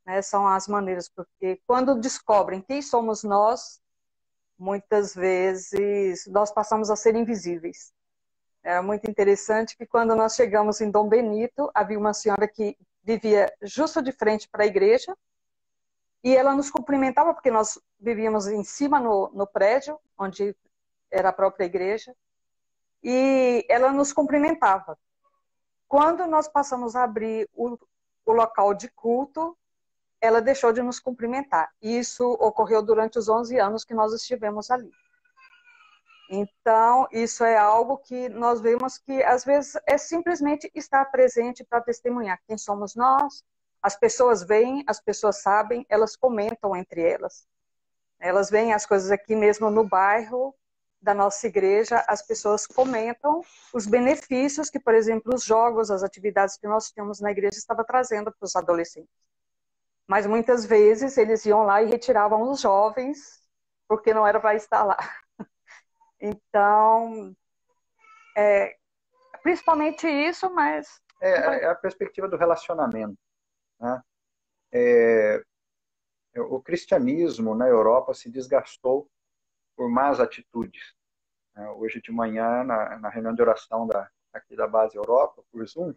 [0.06, 0.22] né?
[0.22, 3.80] são as maneiras, porque quando descobrem quem somos nós,
[4.58, 7.92] muitas vezes nós passamos a ser invisíveis.
[8.62, 13.52] É muito interessante que quando nós chegamos em Dom Benito, havia uma senhora que vivia
[13.62, 15.14] justo de frente para a igreja,
[16.22, 20.56] e ela nos cumprimentava, porque nós vivíamos em cima no, no prédio, onde
[21.10, 22.16] era a própria igreja,
[23.02, 24.98] e ela nos cumprimentava.
[25.86, 27.78] Quando nós passamos a abrir o,
[28.24, 29.54] o local de culto,
[30.24, 31.70] ela deixou de nos cumprimentar.
[31.82, 34.90] Isso ocorreu durante os 11 anos que nós estivemos ali.
[36.30, 41.82] Então, isso é algo que nós vemos que, às vezes, é simplesmente estar presente para
[41.82, 43.44] testemunhar quem somos nós.
[43.82, 47.46] As pessoas veem, as pessoas sabem, elas comentam entre elas.
[48.18, 50.54] Elas veem as coisas aqui mesmo no bairro
[51.02, 53.42] da nossa igreja, as pessoas comentam
[53.74, 57.84] os benefícios que, por exemplo, os jogos, as atividades que nós tínhamos na igreja estava
[57.84, 59.23] trazendo para os adolescentes.
[60.06, 63.42] Mas muitas vezes eles iam lá e retiravam os jovens,
[63.88, 64.96] porque não era para estar lá.
[66.26, 67.36] Então,
[68.34, 68.78] é,
[69.42, 71.02] principalmente isso, mas.
[71.20, 73.18] É, é a perspectiva do relacionamento.
[73.78, 74.02] Né?
[74.72, 75.44] É,
[76.36, 79.08] o cristianismo na Europa se desgastou
[79.76, 80.94] por más atitudes.
[81.54, 81.68] Né?
[81.70, 85.94] Hoje de manhã, na, na, reunião de oração da, aqui da Base Europa, por Zoom,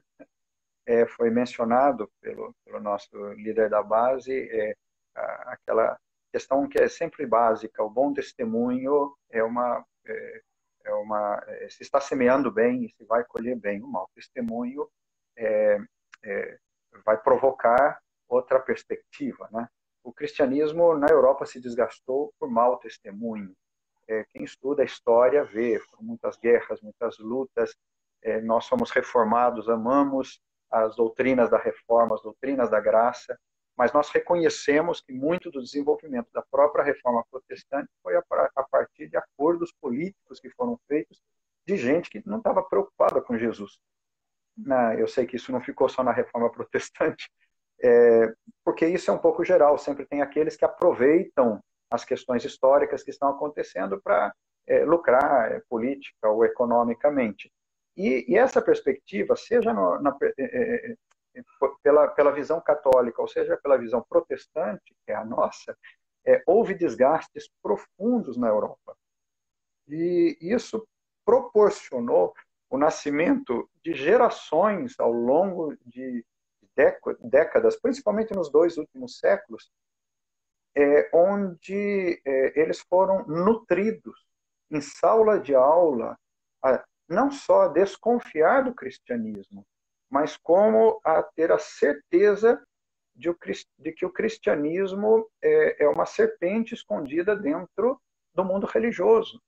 [0.88, 4.74] é, foi mencionado pelo, pelo, nosso líder da base é,
[5.14, 6.00] aquela
[6.32, 9.86] questão que é sempre básica: o bom testemunho é uma.
[10.06, 10.42] É,
[10.86, 13.84] é uma é, se está semeando bem e se vai colher bem.
[13.84, 14.90] O mau testemunho
[15.36, 15.78] é,
[16.24, 16.58] é,
[17.06, 19.50] vai provocar outra perspectiva.
[19.52, 19.68] Né?
[20.02, 23.54] O cristianismo na Europa se desgastou por mau testemunho.
[24.30, 27.76] Quem estuda a história vê muitas guerras, muitas lutas.
[28.44, 33.38] Nós somos reformados, amamos as doutrinas da reforma, as doutrinas da graça,
[33.78, 38.24] mas nós reconhecemos que muito do desenvolvimento da própria reforma protestante foi a,
[38.72, 41.22] partir de acordos políticos que foram feitos
[41.66, 43.80] de gente que não estava preocupada com Jesus.
[44.98, 47.30] eu sei que isso não ficou só na reforma protestante,
[47.84, 49.78] é, porque isso é um pouco geral.
[49.78, 54.34] Sempre tem aqueles que aproveitam as questões históricas que estão acontecendo para
[54.66, 57.52] é, lucrar é, política ou economicamente.
[57.98, 60.96] E, e, essa perspectiva, seja no, na, é, é,
[61.82, 65.76] pela, pela visão católica, ou seja, pela visão protestante, que é a nossa,
[66.26, 68.96] é, houve desgastes profundos na Europa.
[69.88, 70.88] E isso
[71.26, 72.34] proporcionou
[72.70, 76.24] o nascimento de gerações ao longo de
[77.22, 79.72] décadas, principalmente nos dois últimos séculos,
[80.76, 84.28] é, onde é, eles foram nutridos
[84.70, 86.16] em sala de aula,
[86.64, 89.66] a, não só a desconfiar do cristianismo,
[90.10, 92.62] mas como a ter a certeza
[93.16, 93.34] de,
[93.94, 98.00] que o cristianismo é, é, uma serpente escondida dentro
[98.34, 99.42] do mundo religioso.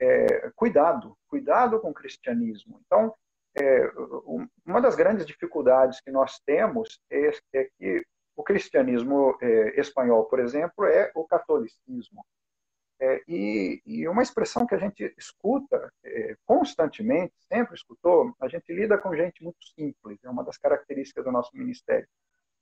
[0.00, 2.80] É, cuidado, cuidado com o cristianismo.
[2.86, 3.14] Então,
[3.58, 3.92] é,
[4.64, 10.38] uma das grandes dificuldades que nós temos é, é que o cristianismo é, espanhol, por
[10.38, 12.24] exemplo, é o catolicismo.
[13.02, 18.70] É, e, e, uma expressão que a gente escuta é, constantemente, sempre escutou, a gente
[18.74, 22.06] lida com gente muito simples, é uma das características do nosso ministério.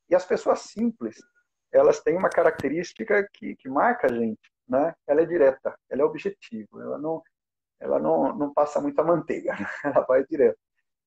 [0.08, 1.18] E as pessoas simples,
[1.72, 4.94] elas têm uma característica que, que marca a gente, né?
[5.08, 7.20] Ela é direta, ela é objetiva, ela não,
[7.80, 10.58] ela não, não passa muita manteiga, ela vai direto.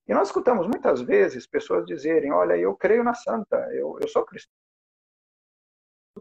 [0.07, 4.25] E nós escutamos muitas vezes pessoas dizerem: Olha, eu creio na santa, eu, eu sou
[4.25, 4.53] cristão.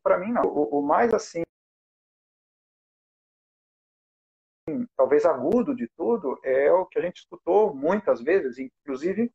[0.00, 0.44] Para mim, não.
[0.44, 1.42] O, o mais assim
[4.96, 9.32] talvez agudo de tudo, é o que a gente escutou muitas vezes, inclusive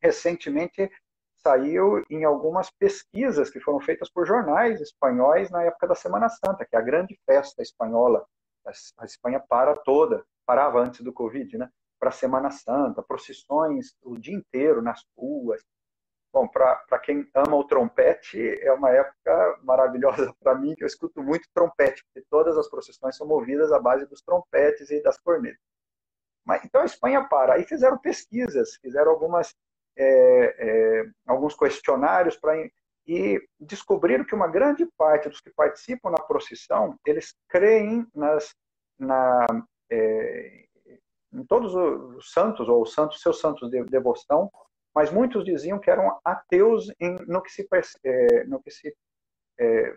[0.00, 0.90] recentemente
[1.36, 6.64] saiu em algumas pesquisas que foram feitas por jornais espanhóis na época da Semana Santa,
[6.64, 8.24] que é a grande festa espanhola.
[8.98, 11.68] A Espanha para toda, parava antes do Covid, né?
[11.98, 15.62] Para a Semana Santa, procissões o dia inteiro nas ruas,
[16.32, 21.22] Bom, para quem ama o trompete, é uma época maravilhosa para mim, que eu escuto
[21.22, 25.60] muito trompete, porque todas as procissões são movidas à base dos trompetes e das cornetas.
[26.44, 27.54] Mas, então a Espanha para.
[27.54, 29.54] Aí fizeram pesquisas, fizeram algumas,
[29.96, 32.56] é, é, alguns questionários para
[33.06, 38.54] e descobriram que uma grande parte dos que participam na procissão, eles creem nas,
[38.98, 39.44] na,
[39.90, 40.64] é,
[41.32, 44.50] em todos os santos, ou os santos, seus santos de devoção,
[44.94, 47.66] mas muitos diziam que eram ateus em, no que se,
[48.04, 48.94] é, no que se
[49.58, 49.96] é,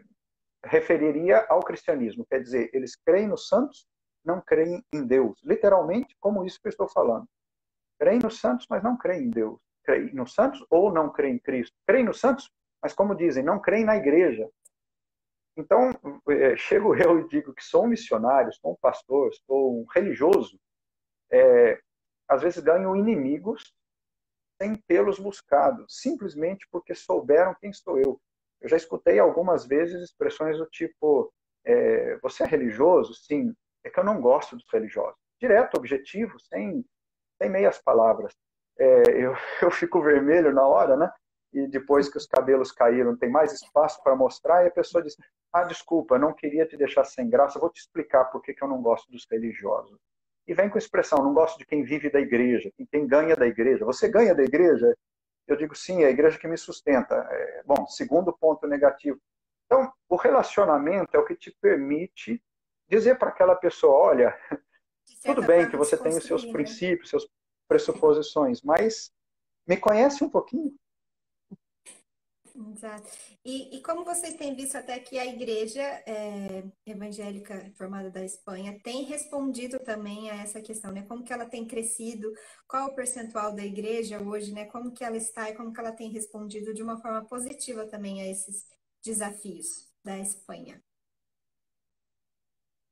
[0.64, 2.26] referiria ao cristianismo.
[2.26, 3.86] Quer dizer, eles creem nos santos,
[4.24, 5.40] não creem em Deus.
[5.44, 7.28] Literalmente, como isso que eu estou falando.
[8.00, 9.60] Creem nos santos, mas não creem em Deus.
[9.84, 11.76] Creem nos santos ou não creem em Cristo.
[11.86, 12.50] Creem nos santos,
[12.82, 14.50] mas como dizem, não creem na igreja.
[15.58, 15.92] Então,
[16.30, 20.60] é, chego eu e digo que sou um missionário, sou um pastor, sou um religioso.
[21.32, 21.80] É,
[22.28, 23.74] às vezes ganho inimigos
[24.62, 28.20] sem tê-los buscado, simplesmente porque souberam quem sou eu.
[28.62, 31.32] Eu já escutei algumas vezes expressões do tipo:
[31.66, 33.14] é, Você é religioso?
[33.14, 33.54] Sim.
[33.84, 35.20] É que eu não gosto dos religiosos.
[35.40, 36.84] Direto, objetivo, sem,
[37.40, 38.34] sem meias palavras.
[38.80, 41.12] É, eu, eu fico vermelho na hora, né?
[41.54, 45.16] E depois que os cabelos caíram, tem mais espaço para mostrar, e a pessoa diz:
[45.54, 48.68] Ah, desculpa, não queria te deixar sem graça, vou te explicar por que, que eu
[48.68, 50.00] não gosto dos religiosos
[50.48, 53.48] e vem com a expressão: não gosto de quem vive da igreja, quem ganha da
[53.48, 53.86] igreja.
[53.86, 54.96] Você ganha da igreja?
[55.48, 57.16] Eu digo sim, é a igreja que me sustenta.
[57.16, 59.20] É, bom, segundo ponto negativo.
[59.66, 62.42] Então, o relacionamento é o que te permite
[62.88, 64.38] dizer para aquela pessoa: olha,
[65.24, 66.52] tudo bem que você tem os seus né?
[66.52, 67.28] princípios, suas
[67.68, 69.12] pressuposições, mas
[69.68, 70.74] me conhece um pouquinho.
[72.58, 73.10] Exato.
[73.44, 78.80] E, e, como vocês têm visto até que a Igreja é, Evangélica Reformada da Espanha
[78.82, 81.04] tem respondido também a essa questão, né?
[81.06, 82.32] Como que ela tem crescido,
[82.66, 84.66] qual o percentual da Igreja hoje, né?
[84.66, 88.22] Como que ela está e como que ela tem respondido de uma forma positiva também
[88.22, 88.66] a esses
[89.04, 90.82] desafios da Espanha.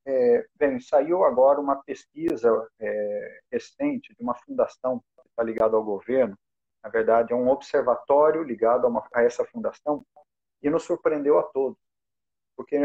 [0.06, 5.82] É, bem, saiu agora uma pesquisa é, recente de uma fundação que está ligada ao
[5.82, 6.36] governo,
[6.84, 10.04] na verdade, é um observatório ligado a, uma, a essa fundação,
[10.62, 11.78] e nos surpreendeu a todos,
[12.54, 12.76] porque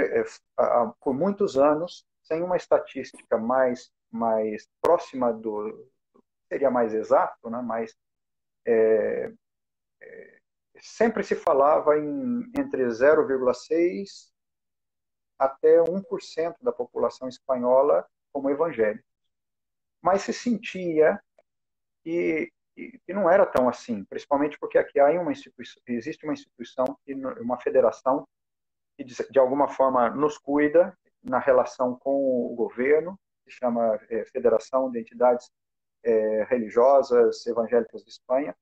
[0.58, 5.86] a, por muitos anos, sem uma estatística mais, mais próxima do.
[6.47, 7.93] seria mais exato, né, mas
[8.66, 9.34] é,
[10.02, 10.39] é,
[10.80, 14.32] sempre se falava em entre 0,6%
[15.38, 19.06] até 1% da população espanhola como evangélicos.
[20.02, 21.22] Mas se sentia
[22.04, 22.52] que
[23.05, 25.32] que, não era tão assim, principalmente porque aqui há uma
[25.88, 26.86] existe uma instituição,
[27.41, 28.27] uma federação
[28.95, 34.25] que de, de alguma forma nos cuida na relação com o governo, que chama é,
[34.25, 35.49] Federação de Entidades
[36.03, 38.55] é, Religiosas Evangélicas de Espanha,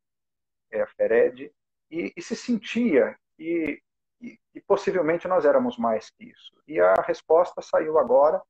[0.72, 1.52] é a FERED,
[1.90, 3.82] e, e se sentia que,
[4.20, 6.52] que, que possivelmente nós éramos mais que isso.
[6.68, 8.42] E a resposta saiu agora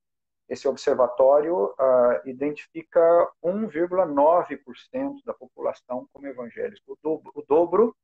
[0.47, 2.99] esse observatório uh, identifica
[3.43, 7.95] 1,9% da população como evangélicos, o dobro, o dobro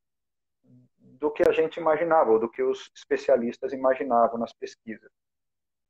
[1.24, 5.10] do que a gente imaginava, ou do que os especialistas imaginavam nas pesquisas.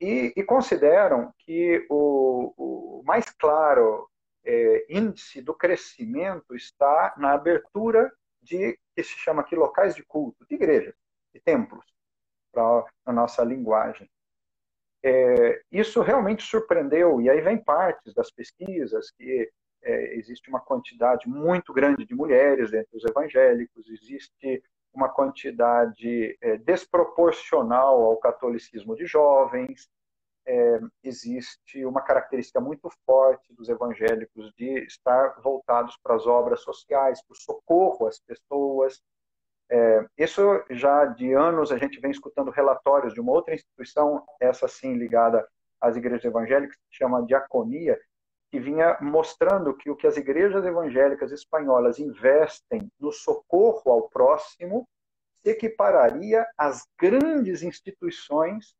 [0.01, 4.09] E, e consideram que o, o mais claro
[4.45, 10.45] é, índice do crescimento está na abertura de que se chama aqui locais de culto,
[10.47, 10.95] de igrejas,
[11.33, 11.85] de templos,
[12.53, 14.09] para a nossa linguagem.
[15.07, 19.51] É, isso realmente surpreendeu, e aí vem partes das pesquisas que
[19.83, 24.63] é, existe uma quantidade muito grande de mulheres entre os evangélicos, existe
[24.95, 29.91] uma quantidade é, desproporcional ao catolicismo de jovens,
[30.47, 37.23] é, existe uma característica muito forte dos evangélicos de estar voltados para as obras sociais,
[37.23, 39.03] para o socorro às pessoas,
[39.71, 44.69] é, isso já de anos a gente vem escutando relatórios de uma outra instituição, essa
[44.69, 45.47] sim ligada
[45.81, 47.99] às igrejas evangélicas, que se chama Diaconia,
[48.51, 54.87] que vinha mostrando que o que as igrejas evangélicas espanholas investem no socorro ao próximo
[55.43, 58.75] se equipararia às grandes instituições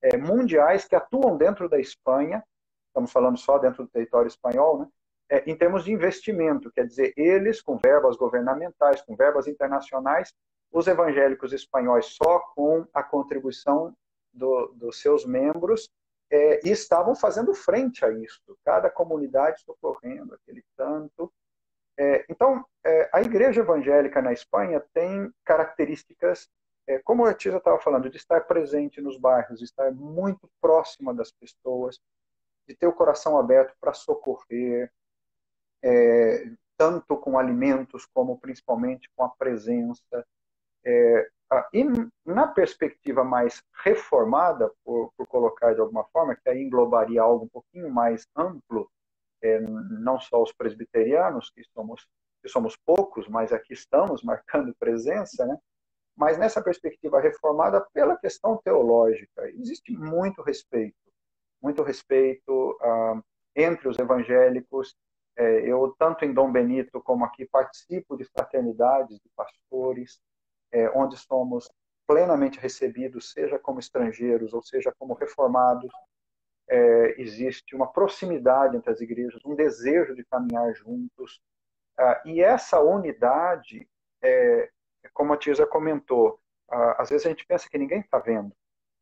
[0.00, 2.42] é, mundiais que atuam dentro da Espanha,
[2.88, 4.88] estamos falando só dentro do território espanhol, né?
[5.28, 10.32] É, em termos de investimento, quer dizer, eles, com verbas governamentais, com verbas internacionais,
[10.70, 13.94] os evangélicos espanhóis só com a contribuição
[14.32, 15.90] do, dos seus membros
[16.30, 21.32] é, estavam fazendo frente a isso, cada comunidade socorrendo aquele tanto.
[21.98, 26.48] É, então, é, a igreja evangélica na Espanha tem características,
[26.86, 31.14] é, como a Tisa estava falando, de estar presente nos bairros, de estar muito próxima
[31.14, 31.98] das pessoas,
[32.68, 34.92] de ter o coração aberto para socorrer,
[35.82, 40.26] é, tanto com alimentos como principalmente com a presença.
[40.84, 41.28] É,
[41.72, 41.84] e
[42.24, 47.48] na perspectiva mais reformada, por, por, colocar de alguma forma, que aí englobaria algo um
[47.48, 48.90] pouquinho mais amplo,
[49.42, 52.06] é, não só os presbiterianos, que somos,
[52.42, 55.56] que somos poucos, mas aqui estamos marcando presença, né?
[56.16, 59.48] mas nessa perspectiva reformada pela questão teológica.
[59.50, 60.96] Existe muito respeito,
[61.62, 63.20] muito respeito ah,
[63.54, 64.96] entre os evangélicos
[65.36, 70.18] é, eu, tanto em Dom Benito como aqui, participo de fraternidades de pastores,
[70.72, 71.70] é, onde somos
[72.06, 75.92] plenamente recebidos, seja como estrangeiros ou seja como reformados.
[76.68, 81.40] É, existe uma proximidade entre as igrejas, um desejo de caminhar juntos.
[81.98, 83.88] Ah, e essa unidade,
[84.22, 84.70] é,
[85.12, 88.52] como a Tisa comentou, ah, às vezes a gente pensa que ninguém está vendo.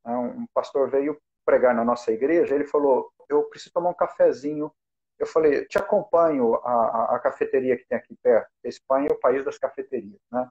[0.05, 0.15] Né?
[0.17, 4.71] Um pastor veio pregar na nossa igreja, ele falou: Eu preciso tomar um cafezinho
[5.19, 8.51] eu falei, te acompanho a, a, a, cafeteria que tem aqui perto.
[8.65, 10.49] Espanha é o país das cafeterias, né?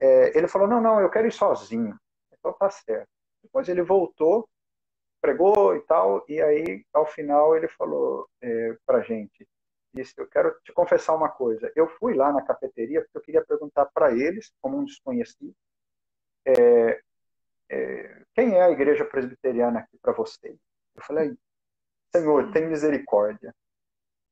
[0.00, 1.98] É, ele falou, não, não, eu quero ir sozinho.
[2.32, 3.08] Então tá certo.
[3.42, 4.48] Depois ele voltou,
[5.20, 9.46] pregou e tal, e aí ao final ele falou é, pra gente,
[9.92, 11.70] disse, eu quero te confessar uma coisa.
[11.74, 15.54] Eu fui lá na cafeteria porque eu queria perguntar para eles, como um desconhecido,
[16.46, 17.00] é,
[17.68, 20.56] é, quem é a igreja presbiteriana aqui para vocês?
[20.94, 21.36] Eu falei,
[22.14, 23.54] Senhor, tem misericórdia.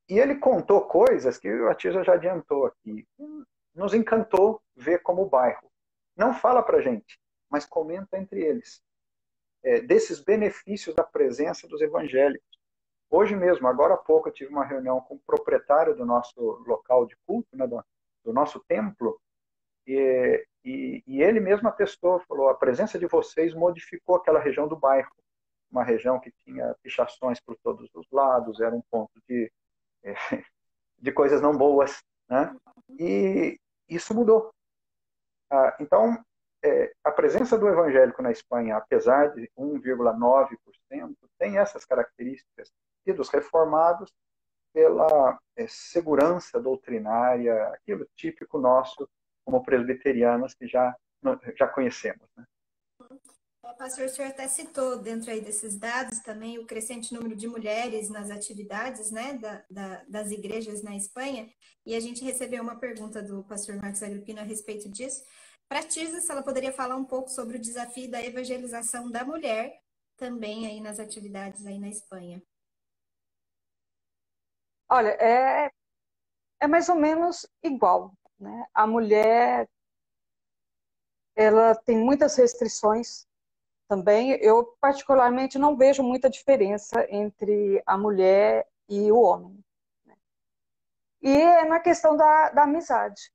[0.09, 3.07] E ele contou coisas que a Tisa já adiantou aqui.
[3.75, 5.71] Nos encantou ver como bairro.
[6.17, 8.81] Não fala para gente, mas comenta entre eles.
[9.63, 12.47] É, desses benefícios da presença dos evangélicos.
[13.09, 17.05] Hoje mesmo, agora há pouco, eu tive uma reunião com o proprietário do nosso local
[17.05, 17.83] de culto, né, do,
[18.25, 19.19] do nosso templo,
[19.85, 24.75] e E, e ele mesmo atestou, falou, a presença de vocês modificou aquela região do
[24.75, 25.11] bairro,
[25.71, 29.49] uma região que tinha pichações por todos os lados, era um ponto de,
[30.97, 32.55] de coisas não boas, né?
[32.89, 34.51] E isso mudou.
[35.51, 36.23] Ah, então,
[36.63, 42.71] é, a presença do evangélico na Espanha, apesar de 1,9%, tem essas características
[43.05, 44.11] e dos reformados
[44.73, 49.09] pela é, segurança doutrinária, aquilo típico nosso
[49.45, 50.95] como presbiterianos que já
[51.57, 52.29] já conhecemos.
[52.37, 52.45] Né?
[53.77, 58.09] Pastor, o senhor até citou dentro aí desses dados também o crescente número de mulheres
[58.09, 61.49] nas atividades né, da, da, das igrejas na Espanha,
[61.85, 65.23] e a gente recebeu uma pergunta do pastor Marcos Agripino a respeito disso.
[65.67, 69.79] Para Tirza, se ela poderia falar um pouco sobre o desafio da evangelização da mulher
[70.17, 72.41] também aí nas atividades aí na Espanha.
[74.89, 75.71] Olha, é,
[76.59, 78.13] é mais ou menos igual.
[78.39, 78.65] Né?
[78.73, 79.69] A mulher
[81.35, 83.28] ela tem muitas restrições
[83.89, 84.31] também.
[84.33, 89.59] Eu, particularmente, não vejo muita diferença entre a mulher e o homem.
[90.05, 90.15] Né?
[91.21, 93.33] E é na questão da, da amizade.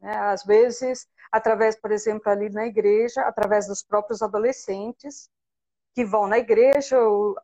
[0.00, 0.14] Né?
[0.18, 5.30] Às vezes, através, por exemplo, ali na igreja, através dos próprios adolescentes,
[5.94, 6.96] que vão na igreja,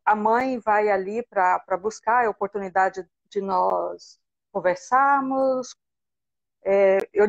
[0.05, 4.21] a mãe vai ali para buscar a oportunidade de nós
[4.53, 5.77] conversarmos.
[6.65, 7.29] É, eu,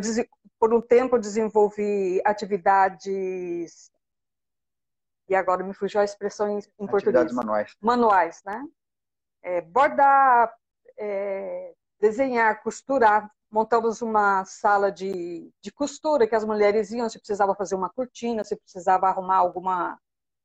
[0.60, 3.92] por um tempo, desenvolvi atividades,
[5.28, 7.32] e agora me fugiu a expressão em, em português.
[7.32, 7.76] manuais.
[7.82, 8.64] Manuais, né?
[9.42, 10.54] É, bordar,
[10.98, 13.32] é, desenhar, costurar.
[13.50, 18.44] Montamos uma sala de, de costura que as mulheres iam se precisava fazer uma cortina,
[18.44, 20.00] se precisava arrumar alguma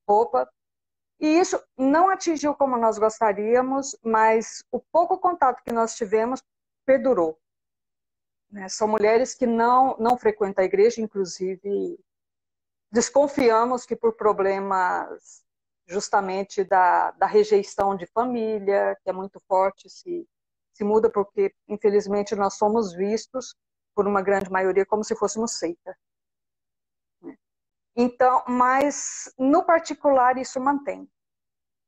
[0.09, 0.49] roupa.
[1.19, 6.43] E isso não atingiu como nós gostaríamos, mas o pouco contato que nós tivemos
[6.87, 7.39] perdurou.
[8.51, 8.69] Né?
[8.69, 11.99] São mulheres que não, não frequentam a igreja, inclusive
[12.91, 15.43] desconfiamos que por problemas
[15.87, 20.27] justamente da, da rejeição de família, que é muito forte, se,
[20.73, 23.57] se muda porque, infelizmente, nós somos vistos,
[23.95, 25.97] por uma grande maioria, como se fôssemos seita.
[27.97, 31.11] Então, mas no particular isso mantém.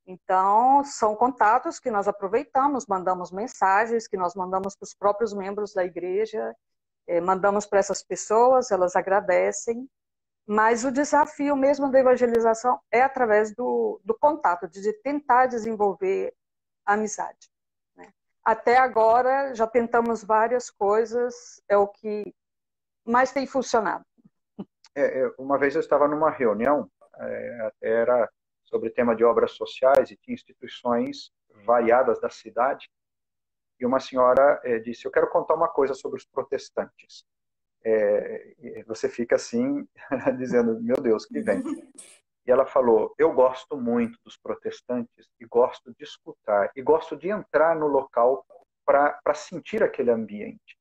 [0.04, 5.72] Então, são contatos que nós aproveitamos, mandamos mensagens que nós mandamos para os próprios membros
[5.72, 6.54] da igreja,
[7.06, 9.88] eh, mandamos para essas pessoas, elas agradecem,
[10.46, 16.34] mas o desafio mesmo da evangelização é através do, do contato, de tentar desenvolver
[16.84, 17.50] amizade.
[17.96, 18.12] Né?
[18.44, 22.34] Até agora, já tentamos várias coisas, é o que
[23.04, 24.04] mais tem funcionado.
[24.94, 28.30] É, é, uma vez eu estava numa reunião, é, era
[28.64, 31.32] sobre tema de obras sociais e tinha instituições
[31.64, 32.90] variadas da cidade.
[33.78, 37.24] E uma senhora é, disse: Eu quero contar uma coisa sobre os protestantes.
[37.84, 39.86] É, você fica assim,
[40.38, 41.62] dizendo: Meu Deus, que vem.
[42.46, 47.28] E ela falou: Eu gosto muito dos protestantes e gosto de escutar e gosto de
[47.28, 48.44] entrar no local
[48.84, 50.76] para sentir aquele ambiente.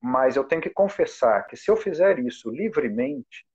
[0.00, 3.46] Mas eu tenho que confessar que se eu fizer isso livremente,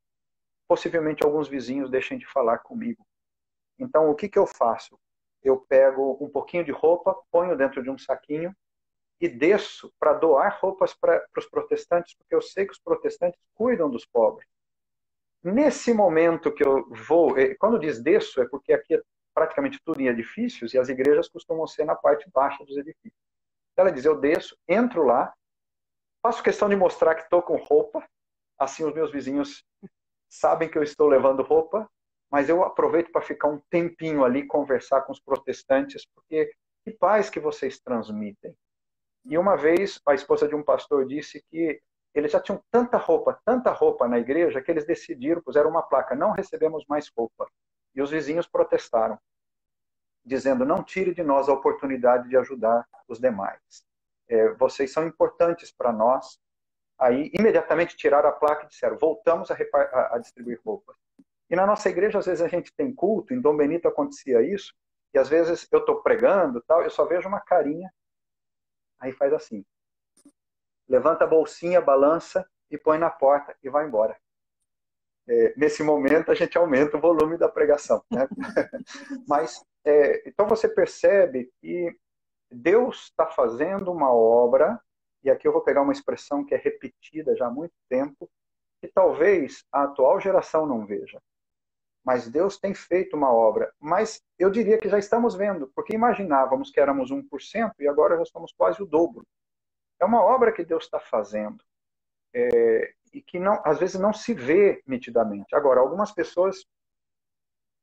[0.67, 3.05] possivelmente alguns vizinhos deixem de falar comigo.
[3.77, 4.97] Então, o que, que eu faço?
[5.43, 8.55] Eu pego um pouquinho de roupa, ponho dentro de um saquinho
[9.19, 13.89] e desço para doar roupas para os protestantes, porque eu sei que os protestantes cuidam
[13.89, 14.47] dos pobres.
[15.43, 19.01] Nesse momento que eu vou, eh, quando diz desço, é porque aqui é
[19.33, 23.19] praticamente tudo em edifícios e as igrejas costumam ser na parte baixa dos edifícios.
[23.75, 25.33] Ela diz: eu desço, entro lá,
[26.27, 28.05] Faço questão de mostrar que estou com roupa,
[28.59, 29.63] assim os meus vizinhos
[30.27, 31.89] sabem que eu estou levando roupa,
[32.29, 36.51] mas eu aproveito para ficar um tempinho ali conversar com os protestantes, porque
[36.83, 38.53] que paz que vocês transmitem.
[39.29, 41.81] E uma vez a esposa de um pastor disse que
[42.13, 46.15] eles já tinham tanta roupa, tanta roupa na igreja, que eles decidiram, puseram uma placa:
[46.15, 47.47] não recebemos mais roupa.
[47.93, 49.19] E os vizinhos protestaram,
[50.25, 53.87] dizendo: não tire de nós a oportunidade de ajudar os demais
[54.27, 56.39] é, vocês são importantes para nós.
[56.99, 60.95] Aí, imediatamente tiraram a placa e disseram, voltamos a, a, a distribuir roupas.
[61.49, 64.73] E na nossa igreja, às vezes, a gente tem culto, em Dom Benito acontecia isso,
[65.13, 67.89] e às vezes eu estou pregando tal, eu só vejo uma carinha,
[68.99, 69.65] aí faz assim.
[70.87, 74.17] Levanta a bolsinha, balança e põe na porta e vai embora.
[75.27, 78.01] É, nesse momento, a gente aumenta o volume da pregação.
[78.09, 78.27] Né?
[79.27, 81.93] Mas, é, então você percebe que
[82.49, 84.79] Deus está fazendo uma obra,
[85.23, 88.29] e aqui eu vou pegar uma expressão que é repetida já há muito tempo,
[88.81, 91.21] que talvez a atual geração não veja.
[92.07, 93.69] Mas Deus tem feito uma obra.
[93.77, 98.23] Mas eu diria que já estamos vendo, porque imaginávamos que éramos 1% e agora já
[98.23, 99.27] somos quase o dobro.
[99.99, 101.61] É uma obra que Deus está fazendo.
[102.33, 105.53] É, e que não, às vezes não se vê nitidamente.
[105.53, 106.65] Agora, algumas pessoas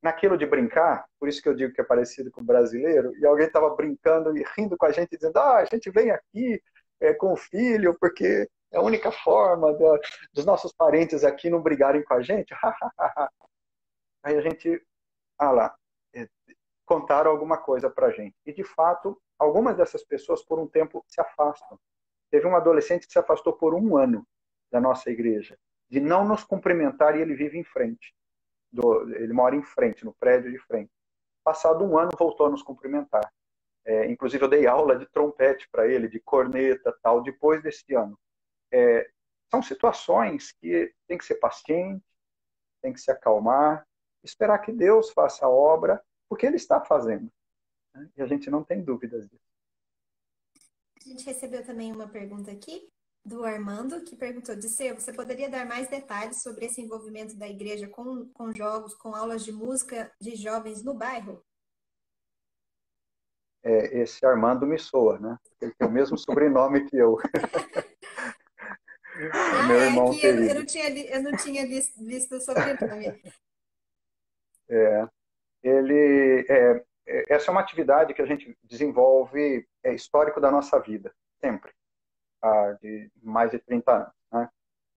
[0.02, 3.26] naquilo de brincar, por isso que eu digo que é parecido com o brasileiro, e
[3.26, 6.62] alguém estava brincando e rindo com a gente, dizendo: ah, a gente vem aqui
[6.98, 9.98] é, com o filho, porque é a única forma da,
[10.32, 12.54] dos nossos parentes aqui não brigarem com a gente.
[14.24, 14.82] Aí a gente,
[15.38, 15.76] ah lá,
[16.14, 16.26] é,
[16.86, 18.34] contaram alguma coisa para gente.
[18.46, 21.78] E, de fato, algumas dessas pessoas, por um tempo, se afastam.
[22.30, 24.26] Teve um adolescente que se afastou por um ano
[24.72, 25.58] da nossa igreja,
[25.90, 28.14] de não nos cumprimentar, e ele vive em frente
[28.72, 30.90] do, ele mora em frente, no prédio de frente.
[31.44, 33.30] Passado um ano, voltou a nos cumprimentar.
[33.84, 38.18] É, inclusive, eu dei aula de trompete para ele, de corneta, tal, depois desse ano.
[38.72, 39.08] É,
[39.50, 42.02] são situações que tem que ser paciente,
[42.82, 43.86] tem que se acalmar,
[44.24, 47.30] esperar que Deus faça a obra, porque Ele está fazendo.
[47.94, 48.10] Né?
[48.16, 49.44] E a gente não tem dúvidas disso.
[51.04, 52.88] A gente recebeu também uma pergunta aqui
[53.24, 57.88] do Armando, que perguntou, Disseu, você poderia dar mais detalhes sobre esse envolvimento da igreja
[57.88, 61.42] com, com jogos, com aulas de música de jovens no bairro?
[63.62, 65.38] É, esse Armando me soa, né?
[65.60, 67.16] Ele tem o mesmo sobrenome que eu.
[69.32, 72.40] ah, Meu é irmão é eu, eu, não tinha, eu não tinha visto, visto o
[72.40, 73.22] sobrenome.
[74.68, 75.08] É,
[75.62, 80.78] ele, é, é, essa é uma atividade que a gente desenvolve é histórico da nossa
[80.80, 81.72] vida, sempre
[82.80, 84.12] de mais de 30 anos.
[84.32, 84.48] Né?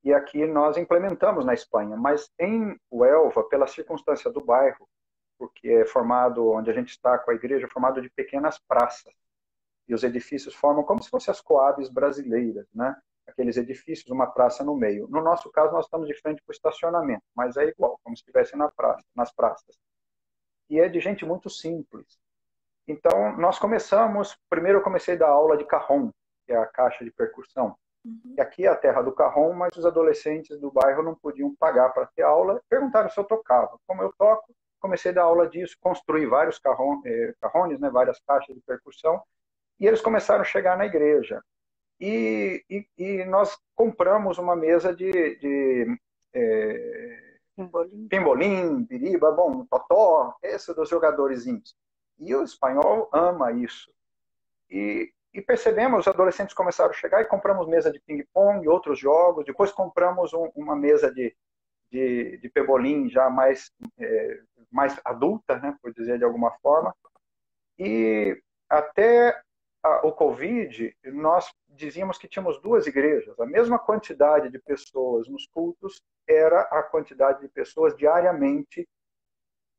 [0.05, 4.89] E aqui nós implementamos na Espanha, mas em Huelva, pela circunstância do bairro,
[5.39, 9.13] porque é formado, onde a gente está com a igreja, é formado de pequenas praças.
[9.89, 12.97] E os edifícios formam como se fossem as coabes brasileiras, né?
[13.27, 15.09] Aqueles edifícios, uma praça no meio.
[15.09, 18.23] No nosso caso, nós estamos de frente para o estacionamento, mas é igual, como se
[18.23, 19.77] estivesse na praça, nas praças.
[20.71, 22.19] E é de gente muito simples.
[22.87, 26.11] Então, nós começamos, primeiro eu comecei a dar aula de carrom,
[26.45, 27.77] que é a caixa de percussão.
[28.05, 28.35] Uhum.
[28.37, 31.93] E aqui é a terra do carrom, mas os adolescentes do bairro não podiam pagar
[31.93, 32.63] para ter aula.
[32.69, 33.77] Perguntaram se eu tocava.
[33.87, 38.21] Como eu toco, comecei a dar aula disso, construí vários carron, eh, carrones, né, várias
[38.21, 39.21] caixas de percussão,
[39.81, 41.43] e eles começaram a chegar na igreja.
[42.01, 45.99] E, e, e nós compramos uma mesa de, de
[46.35, 48.09] é, pimbolim.
[48.09, 51.75] pimbolim, biriba, bom, totó, esse dos jogadorzinhos.
[52.19, 53.91] E o espanhol ama isso.
[54.71, 59.45] E e percebemos, os adolescentes começaram a chegar e compramos mesa de ping-pong, outros jogos.
[59.45, 61.37] Depois compramos um, uma mesa de,
[61.93, 63.71] de, de pebolim já mais,
[64.01, 64.41] é,
[64.73, 66.97] mais adulta, né, por dizer de alguma forma.
[67.79, 69.39] E até
[69.87, 73.39] a, o Covid, nós dizíamos que tínhamos duas igrejas.
[73.39, 78.89] A mesma quantidade de pessoas nos cultos era a quantidade de pessoas diariamente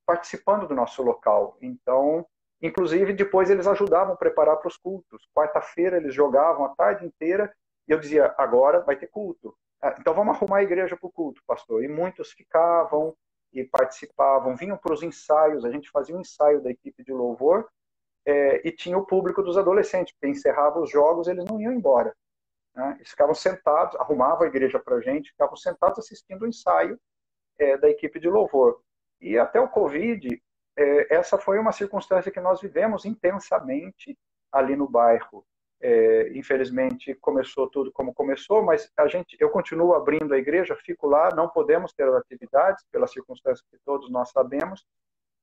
[0.06, 1.58] participando do nosso local.
[1.62, 2.26] Então,
[2.62, 5.28] Inclusive, depois eles ajudavam a preparar para os cultos.
[5.34, 7.54] Quarta-feira eles jogavam a tarde inteira
[7.88, 9.56] e eu dizia: agora vai ter culto.
[9.82, 11.84] Ah, então vamos arrumar a igreja para o culto, pastor.
[11.84, 13.16] E muitos ficavam
[13.54, 15.64] e participavam, vinham para os ensaios.
[15.66, 17.70] A gente fazia um ensaio da equipe de louvor
[18.28, 22.14] é, e tinha o público dos adolescentes, porque encerrava os jogos eles não iam embora.
[22.76, 22.96] Né?
[22.98, 27.00] Eles ficavam sentados, arrumavam a igreja para a gente, ficavam sentados assistindo o ensaio
[27.58, 28.82] é, da equipe de louvor.
[29.22, 30.42] E até o Covid,
[30.76, 34.18] é, essa foi uma circunstância que nós vivemos intensamente
[34.52, 35.46] ali no bairro.
[35.80, 41.08] É, infelizmente começou tudo como começou, mas a gente, eu continuo abrindo a igreja, fico
[41.08, 44.86] lá, não podemos ter atividades pelas circunstâncias que todos nós sabemos,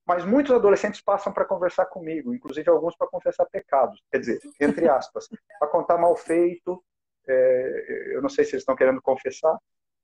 [0.05, 4.87] mas muitos adolescentes passam para conversar comigo, inclusive alguns para confessar pecados, quer dizer, entre
[4.87, 5.27] aspas,
[5.59, 6.83] para contar mal feito.
[7.27, 9.57] É, eu não sei se eles estão querendo confessar,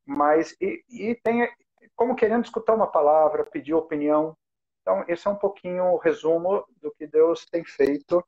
[0.06, 1.48] mas e, e tem
[1.96, 4.36] como querendo escutar uma palavra, pedir opinião,
[4.82, 8.24] então, esse é um pouquinho o resumo do que Deus tem feito,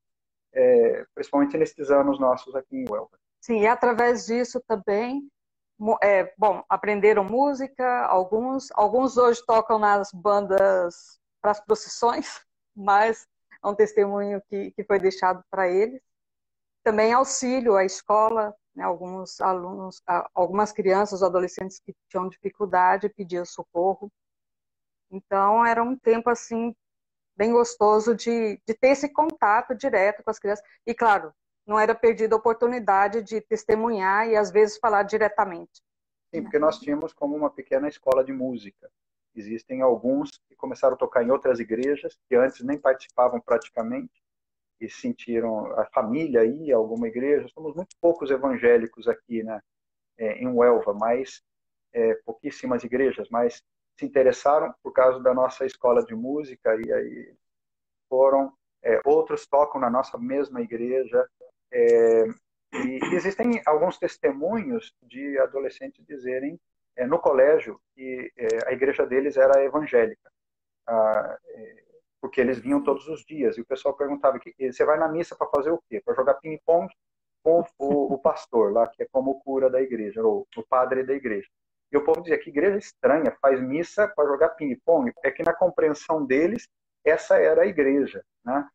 [0.54, 3.18] é, principalmente nesses anos nossos aqui em Huelva.
[3.42, 5.28] Sim, e através disso também,
[6.02, 12.42] é, bom, aprenderam música, alguns, alguns hoje tocam nas bandas para as procissões,
[12.74, 13.28] mas
[13.62, 16.02] é um testemunho que, que foi deixado para eles.
[16.84, 20.02] Também auxílio à escola, né, alguns alunos,
[20.34, 24.12] algumas crianças, adolescentes que tinham dificuldade pediam socorro.
[25.12, 26.76] Então, era um tempo, assim,
[27.36, 30.66] bem gostoso de, de ter esse contato direto com as crianças.
[30.86, 31.34] E, claro,
[31.66, 35.82] não era perdida a oportunidade de testemunhar e, às vezes, falar diretamente.
[36.34, 38.90] Sim, porque nós tínhamos como uma pequena escola de música.
[39.36, 44.12] Existem alguns que começaram a tocar em outras igrejas, que antes nem participavam praticamente,
[44.80, 47.48] e sentiram a família ir a alguma igreja.
[47.54, 49.62] Somos muito poucos evangélicos aqui, né,
[50.18, 51.42] é, em Huelva, mas
[51.94, 53.64] é, pouquíssimas igrejas, mas
[53.98, 57.36] se interessaram por causa da nossa escola de música e aí
[58.10, 58.54] foram.
[58.86, 61.26] É, outros tocam na nossa mesma igreja.
[61.72, 62.26] É,
[62.74, 66.60] E existem alguns testemunhos de adolescentes dizerem
[66.96, 70.32] é, no colégio que é, a igreja deles era evangélica,
[70.88, 71.84] ah, é,
[72.22, 73.58] porque eles vinham todos os dias.
[73.58, 76.02] E o pessoal perguntava: você vai na missa para fazer o quê?
[76.04, 76.88] Para jogar ping-pong
[77.44, 81.04] com o, o, pastor lá, que é como o cura da igreja, ou o padre
[81.04, 81.48] da igreja.
[81.92, 85.12] E o povo dizia que igreja estranha, faz missa para jogar ping-pong.
[85.24, 86.68] É que na compreensão deles,
[87.04, 88.24] essa era a igreja.
[88.44, 88.68] Né?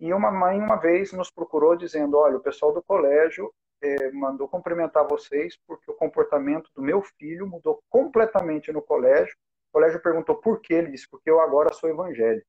[0.00, 3.52] E uma mãe, uma vez, nos procurou dizendo: Olha, o pessoal do colégio
[3.86, 9.34] eh, mandou cumprimentar vocês porque o comportamento do meu filho mudou completamente no colégio.
[9.70, 10.74] O colégio perguntou por quê.
[10.74, 12.46] Ele disse: Porque eu agora sou evangélico.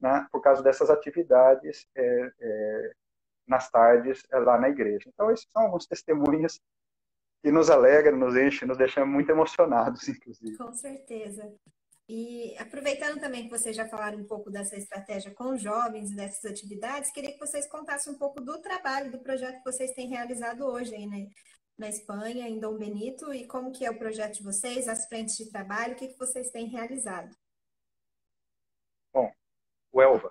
[0.00, 0.26] Né?
[0.32, 2.92] Por causa dessas atividades eh, eh,
[3.46, 5.08] nas tardes lá na igreja.
[5.08, 6.60] Então, esses são alguns testemunhos
[7.42, 10.56] que nos alegram, nos enchem, nos deixam muito emocionados, inclusive.
[10.56, 11.52] Com certeza.
[12.14, 16.44] E aproveitando também que vocês já falaram um pouco dessa estratégia com jovens e dessas
[16.44, 20.60] atividades, queria que vocês contassem um pouco do trabalho, do projeto que vocês têm realizado
[20.66, 21.26] hoje aí, né?
[21.78, 25.36] na Espanha, em Dom Benito, e como que é o projeto de vocês, as frentes
[25.36, 27.34] de trabalho, o que, que vocês têm realizado?
[29.10, 29.32] Bom,
[29.90, 30.30] o Elva.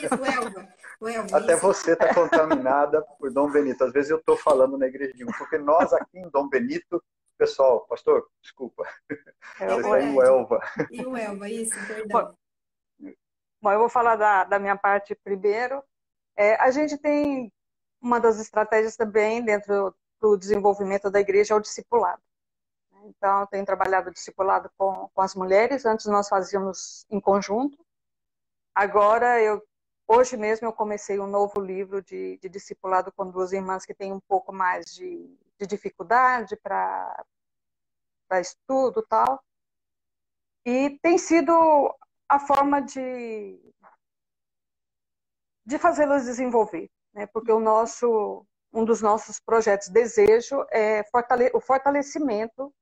[0.00, 0.68] Isso, o Elva.
[0.98, 1.60] O Elva Até isso.
[1.60, 3.84] você está contaminada por Dom Benito.
[3.84, 7.02] Às vezes eu estou falando na um, porque nós aqui em Dom Benito
[7.38, 8.84] Pessoal, pastor, desculpa.
[9.60, 10.60] É, Você está em Elva.
[10.90, 12.36] E o Elva, isso, perdão.
[13.60, 15.82] Bom, eu vou falar da, da minha parte primeiro.
[16.36, 17.52] É, a gente tem
[18.00, 22.22] uma das estratégias também dentro do desenvolvimento da igreja é o discipulado.
[23.04, 25.84] Então, eu tenho trabalhado discipulado com, com as mulheres.
[25.84, 27.78] Antes nós fazíamos em conjunto.
[28.74, 29.62] Agora, eu,
[30.06, 34.12] hoje mesmo, eu comecei um novo livro de, de discipulado com duas irmãs que têm
[34.12, 37.24] um pouco mais de de dificuldade para
[38.40, 39.42] estudo tal.
[40.64, 41.52] E tem sido
[42.28, 43.60] a forma de,
[45.64, 47.26] de fazê-las desenvolver, né?
[47.26, 52.74] porque o nosso, um dos nossos projetos desejo é fortale o fortalecimento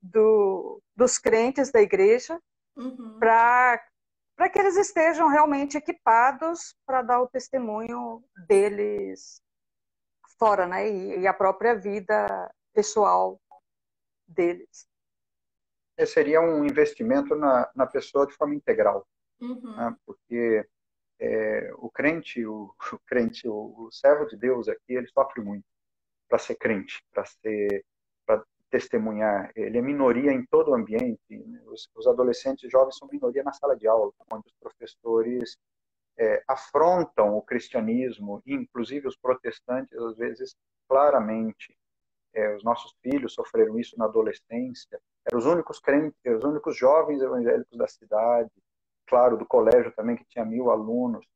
[0.00, 2.40] do, dos crentes da igreja
[2.76, 3.18] uhum.
[3.18, 3.84] para
[4.36, 9.42] para que eles estejam realmente equipados para dar o testemunho deles
[10.38, 10.88] fora, né?
[10.88, 13.40] E, e a própria vida pessoal
[14.28, 14.86] deles.
[15.96, 19.06] Esse seria um investimento na, na pessoa de forma integral,
[19.40, 19.76] uhum.
[19.76, 19.96] né?
[20.04, 20.68] porque
[21.18, 25.64] é, o crente, o, o crente, o, o, servo de Deus aqui, ele sofre muito
[26.28, 27.84] para ser crente, para ser,
[28.26, 29.50] para testemunhar.
[29.56, 31.18] Ele é minoria em todo o ambiente.
[31.76, 35.58] Os, os adolescentes jovens são minoria na sala de aula, onde os professores
[36.18, 40.56] é, afrontam o cristianismo, inclusive os protestantes, às vezes,
[40.88, 41.76] claramente.
[42.32, 44.98] É, os nossos filhos sofreram isso na adolescência.
[45.26, 48.50] Eram os únicos crentes, os únicos jovens evangélicos da cidade,
[49.06, 51.26] claro, do colégio também, que tinha mil alunos.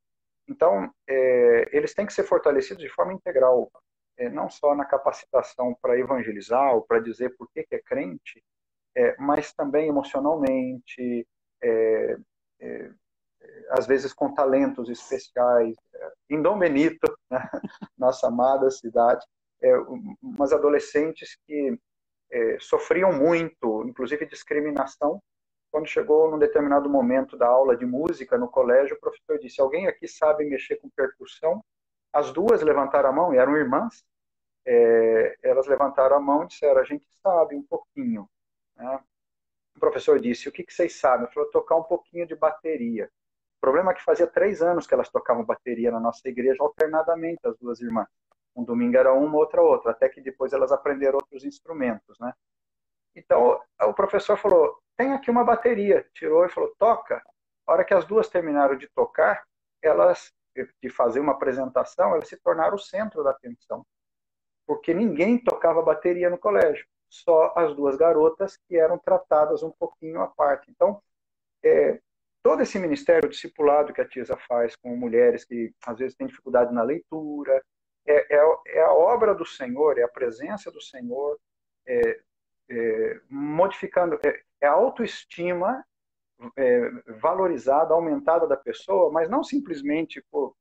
[0.49, 3.71] Então, é, eles têm que ser fortalecidos de forma integral,
[4.17, 8.43] é, não só na capacitação para evangelizar ou para dizer por que, que é crente,
[8.97, 11.27] é, mas também emocionalmente,
[11.63, 12.17] é,
[12.61, 12.91] é,
[13.71, 15.77] às vezes com talentos especiais.
[16.29, 17.39] Em Dom Benito, né,
[17.97, 19.25] nossa amada cidade,
[19.63, 19.77] é,
[20.23, 21.79] umas adolescentes que
[22.31, 25.23] é, sofriam muito, inclusive discriminação.
[25.71, 29.87] Quando chegou num determinado momento da aula de música no colégio, o professor disse: Alguém
[29.87, 31.65] aqui sabe mexer com percussão?
[32.13, 34.05] As duas levantaram a mão, e eram irmãs.
[34.67, 38.29] É, elas levantaram a mão e disseram: A gente sabe um pouquinho.
[38.81, 39.01] Né?
[39.77, 41.27] O professor disse: O que, que vocês sabem?
[41.27, 43.11] Ele falou: Tocar um pouquinho de bateria.
[43.59, 47.41] O problema é que fazia três anos que elas tocavam bateria na nossa igreja alternadamente,
[47.45, 48.09] as duas irmãs.
[48.57, 52.33] Um domingo era uma, outra outra, até que depois elas aprenderam outros instrumentos, né?
[53.15, 56.09] Então, o professor falou, tem aqui uma bateria.
[56.15, 57.23] Tirou e falou, toca.
[57.67, 59.45] A hora que as duas terminaram de tocar,
[59.83, 60.33] elas,
[60.83, 63.85] de fazer uma apresentação, elas se tornaram o centro da atenção.
[64.67, 66.87] Porque ninguém tocava bateria no colégio.
[67.11, 70.71] Só as duas garotas que eram tratadas um pouquinho à parte.
[70.71, 71.03] Então,
[71.63, 72.01] é,
[72.43, 76.73] todo esse ministério discipulado que a TISA faz com mulheres que às vezes têm dificuldade
[76.73, 77.63] na leitura,
[78.07, 81.39] é, é, é a obra do Senhor, é a presença do Senhor,
[81.87, 82.21] é,
[82.71, 85.85] é modificando, é, é, a autoestima
[87.21, 90.57] valorizada, aumentada da pessoa, mas não simplesmente por,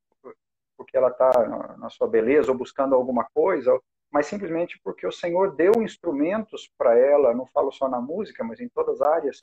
[0.76, 1.30] porque ela está
[1.78, 3.80] na sua beleza ou buscando alguma coisa,
[4.10, 8.60] mas simplesmente porque o Senhor deu instrumentos para ela, não falo só na música, mas
[8.60, 9.40] em todas as áreas,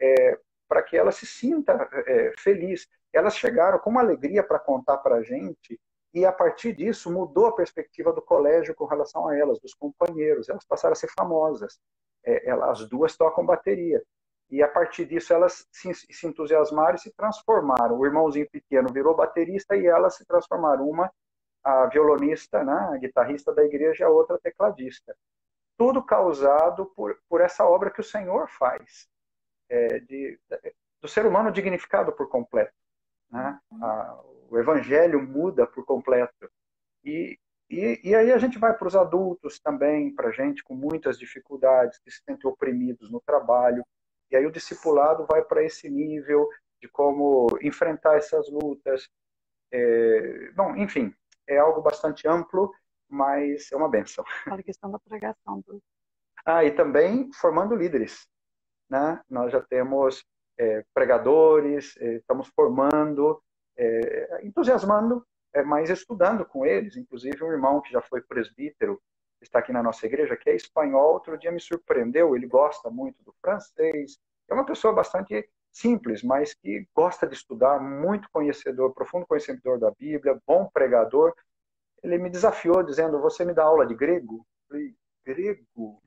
[0.00, 0.38] é,
[0.68, 2.86] para que ela se sinta é, feliz.
[3.12, 5.78] Elas chegaram com uma alegria para contar para a gente
[6.14, 10.48] e a partir disso mudou a perspectiva do colégio com relação a elas, dos companheiros.
[10.48, 11.78] Elas passaram a ser famosas.
[12.24, 14.02] É, elas, as duas tocam bateria.
[14.50, 17.98] E a partir disso elas se, se entusiasmaram e se transformaram.
[17.98, 20.86] O irmãozinho pequeno virou baterista e elas se transformaram.
[20.86, 21.10] Uma
[21.62, 25.16] a violonista, né, a guitarrista da igreja, a outra tecladista.
[25.76, 29.08] Tudo causado por, por essa obra que o Senhor faz,
[29.68, 30.38] é, de,
[31.00, 32.74] do ser humano dignificado por completo.
[33.30, 33.58] Né?
[33.80, 36.50] A, o evangelho muda por completo.
[37.04, 37.38] E,
[37.70, 41.98] e, e aí a gente vai para os adultos também, para gente com muitas dificuldades,
[41.98, 43.84] que se sentem oprimidos no trabalho.
[44.30, 46.48] E aí o discipulado vai para esse nível
[46.80, 49.08] de como enfrentar essas lutas.
[49.72, 51.14] É, bom, enfim,
[51.48, 52.72] é algo bastante amplo,
[53.08, 54.24] mas é uma benção.
[54.46, 55.60] A questão da pregação.
[55.66, 55.82] Do...
[56.44, 58.26] Ah, e também formando líderes.
[58.88, 59.20] Né?
[59.28, 60.24] Nós já temos
[60.58, 63.42] é, pregadores, é, estamos formando,
[63.76, 65.24] é, entusiasmando
[65.54, 69.00] é, mas estudando com eles, inclusive um irmão que já foi presbítero,
[69.40, 73.22] está aqui na nossa igreja, que é espanhol, outro dia me surpreendeu, ele gosta muito
[73.22, 74.18] do francês,
[74.48, 79.90] é uma pessoa bastante simples, mas que gosta de estudar, muito conhecedor, profundo conhecedor da
[79.90, 81.34] Bíblia, bom pregador.
[82.02, 84.94] Ele me desafiou dizendo: "Você me dá aula de grego?" Eu falei:
[85.24, 86.02] "Grego?"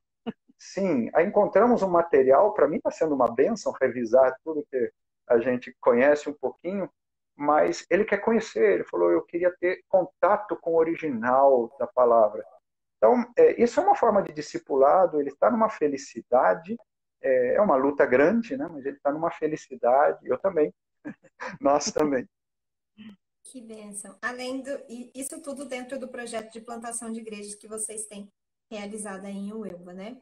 [0.58, 4.92] Sim, aí encontramos um material, para mim está sendo uma benção revisar tudo que
[5.28, 6.90] a gente conhece um pouquinho,
[7.36, 8.76] mas ele quer conhecer.
[8.76, 12.44] Ele falou: eu queria ter contato com o original da palavra.
[12.98, 15.20] Então, é, isso é uma forma de discipulado.
[15.20, 16.78] Ele está numa felicidade.
[17.26, 18.68] É, é, uma luta grande, né?
[18.72, 20.20] Mas ele está numa felicidade.
[20.28, 20.72] Eu também.
[21.60, 22.30] Nós também.
[23.44, 24.16] Que bênção.
[24.22, 24.72] Além do
[25.14, 28.32] isso tudo dentro do projeto de plantação de igrejas que vocês têm
[28.70, 30.20] realizado aí em Uelva, né?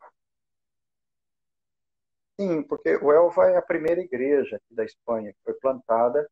[2.39, 6.27] Sim, porque o Elva é a primeira igreja da Espanha que foi plantada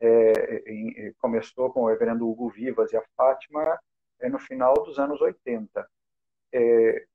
[0.00, 3.78] é, em, começou com o reverendo Hugo Vivas e a Fátima
[4.20, 5.88] é, no final dos anos 80.
[6.52, 7.06] É, é,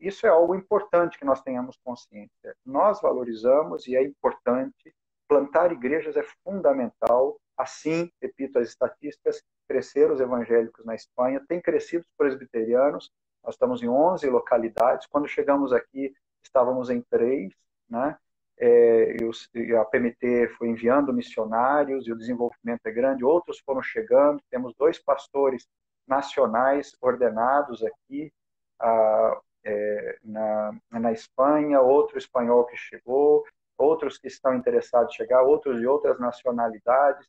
[0.00, 2.54] isso é algo importante que nós tenhamos consciência.
[2.64, 4.94] Nós valorizamos e é importante,
[5.28, 7.38] plantar igrejas é fundamental.
[7.56, 13.10] Assim, repito, as estatísticas, cresceram os evangélicos na Espanha, tem crescido os presbiterianos,
[13.42, 17.52] nós estamos em 11 localidades, quando chegamos aqui estávamos em três,
[17.88, 18.18] né?
[18.62, 19.16] é,
[19.54, 24.72] e, a PMT foi enviando missionários e o desenvolvimento é grande, outros foram chegando, temos
[24.78, 25.66] dois pastores
[26.06, 28.32] nacionais ordenados aqui
[28.80, 33.44] a, é, na, na Espanha, outro espanhol que chegou,
[33.78, 37.28] outros que estão interessados em chegar, outros de outras nacionalidades.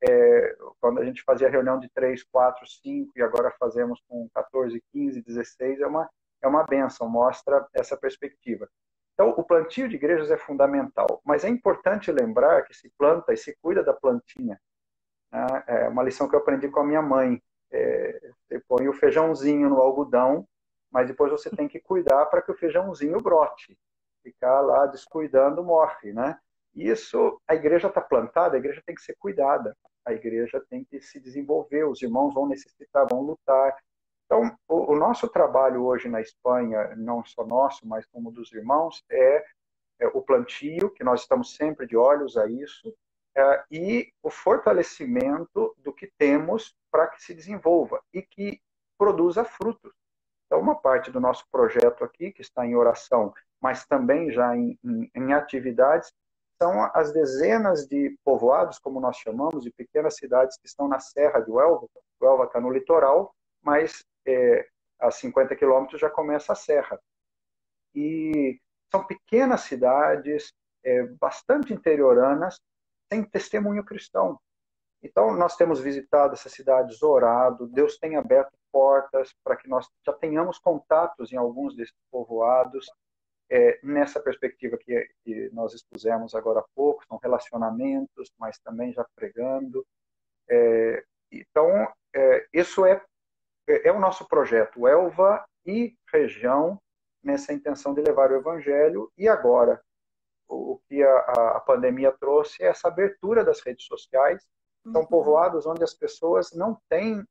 [0.00, 4.80] É, quando a gente fazia reunião de três, quatro, cinco e agora fazemos com 14,
[4.92, 6.08] 15, 16, é uma,
[6.40, 8.68] é uma benção, mostra essa perspectiva.
[9.14, 13.36] Então, o plantio de igrejas é fundamental, mas é importante lembrar que se planta e
[13.36, 14.60] se cuida da plantinha.
[15.32, 15.64] Né?
[15.66, 17.42] É uma lição que eu aprendi com a minha mãe.
[17.70, 18.30] É,
[18.68, 20.46] põe o feijãozinho no algodão,
[20.90, 23.78] mas depois você tem que cuidar para que o feijãozinho brote.
[24.22, 26.38] Ficar lá descuidando morre, né?
[26.74, 31.00] Isso, a igreja está plantada, a igreja tem que ser cuidada, a igreja tem que
[31.00, 33.76] se desenvolver, os irmãos vão necessitar, vão lutar,
[34.28, 39.02] então, o, o, nosso trabalho hoje na Espanha, não só nosso, mas como dos irmãos,
[39.10, 39.42] é,
[40.00, 42.94] é o plantio, que nós estamos sempre de olhos a isso,
[43.34, 48.60] é, e o fortalecimento do que temos para que se desenvolva e que
[48.98, 49.94] produza frutos.
[50.48, 54.78] Então, uma parte do nosso projeto aqui, que está em oração, mas também já em,
[54.82, 56.10] em, em atividades,
[56.60, 61.40] são as dezenas de povoados, como nós chamamos, de pequenas cidades que estão na Serra
[61.40, 61.86] de Huelva.
[62.20, 63.32] O está no litoral,
[63.62, 64.66] mas é,
[64.98, 66.98] a 50 quilômetros já começa a serra.
[67.94, 68.58] E
[68.90, 72.58] são pequenas cidades, é, bastante interioranas,
[73.12, 74.40] sem testemunho cristão.
[75.02, 80.12] Então, nós temos visitado essas cidades, orado, Deus tem aberto portas para que nós já
[80.12, 82.86] tenhamos contatos em alguns desses povoados,
[83.50, 89.06] é, nessa perspectiva que, que, nós expusemos agora há pouco, são relacionamentos, mas também já
[89.14, 89.86] pregando.
[90.50, 91.70] É, então,
[92.14, 93.02] é, isso é
[93.68, 96.80] é, é o nosso projeto Elva e região
[97.22, 99.80] nessa intenção de levar o evangelho e agora
[100.48, 101.18] o que a,
[101.56, 104.42] a pandemia trouxe é essa abertura das redes sociais
[104.92, 105.06] são uhum.
[105.06, 107.24] povoados onde as pessoas não têm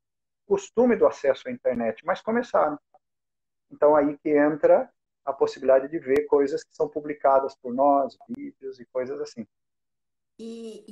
[0.46, 2.80] costume do acesso à internet, mas começaram.
[3.70, 4.90] Então aí que entra
[5.26, 9.46] a possibilidade de ver coisas que são publicadas por nós, vídeos e coisas assim.
[10.40, 10.86] E,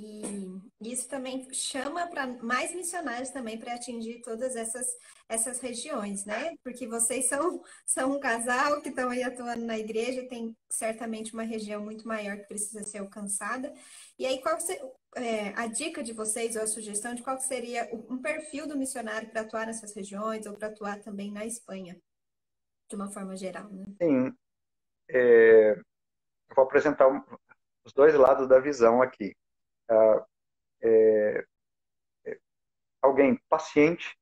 [0.82, 4.88] e, isso também chama para mais missionários também para atingir todas essas,
[5.30, 6.56] essas regiões, né?
[6.64, 11.32] Porque vocês são, são um casal que estão aí atuando na igreja e tem certamente
[11.32, 13.72] uma região muito maior que precisa ser alcançada.
[14.18, 14.58] E aí, qual
[15.16, 19.30] é, a dica de vocês ou a sugestão de qual seria um perfil do missionário
[19.30, 21.98] para atuar nessas regiões ou para atuar também na Espanha,
[22.90, 23.86] de uma forma geral, né?
[24.02, 24.36] Sim.
[25.10, 25.76] É,
[26.54, 27.08] vou apresentar
[27.86, 29.36] os dois lados da visão aqui.
[29.90, 30.26] Ah,
[30.82, 31.46] é,
[32.26, 32.40] é,
[33.02, 34.18] alguém paciente,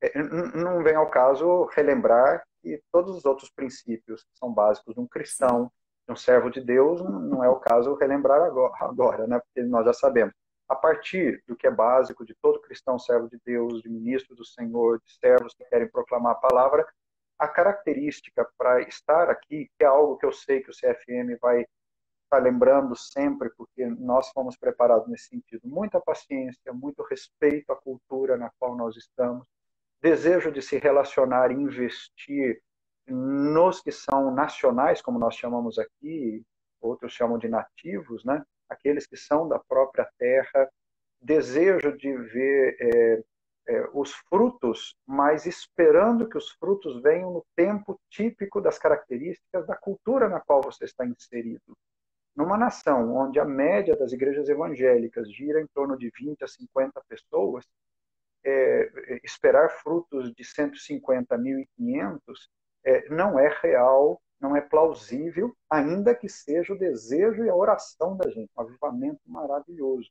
[0.00, 5.00] é, não vem ao caso relembrar que todos os outros princípios que são básicos de
[5.00, 5.70] um cristão,
[6.08, 8.40] um servo de Deus, não é o caso relembrar
[8.80, 9.40] agora, né?
[9.40, 10.34] porque nós já sabemos.
[10.68, 14.44] A partir do que é básico de todo cristão, servo de Deus, de ministro do
[14.44, 16.86] Senhor, de servos que querem proclamar a palavra,
[17.38, 21.64] a característica para estar aqui, que é algo que eu sei que o CFM vai
[22.24, 28.36] estar lembrando sempre, porque nós fomos preparados nesse sentido, muita paciência, muito respeito à cultura
[28.36, 29.46] na qual nós estamos,
[30.00, 32.60] desejo de se relacionar e investir
[33.06, 36.44] nos que são nacionais, como nós chamamos aqui,
[36.80, 38.42] outros chamam de nativos, né?
[38.68, 40.68] aqueles que são da própria terra,
[41.20, 43.22] desejo de ver é,
[43.68, 49.76] é, os frutos, mas esperando que os frutos venham no tempo típico das características da
[49.76, 51.76] cultura na qual você está inserido.
[52.34, 57.02] Numa nação onde a média das igrejas evangélicas gira em torno de 20 a 50
[57.08, 57.64] pessoas,
[58.44, 62.20] é, esperar frutos de 150, 1.500
[62.86, 68.16] é, não é real, não é plausível, ainda que seja o desejo e a oração
[68.16, 70.08] da gente, um avivamento maravilhoso.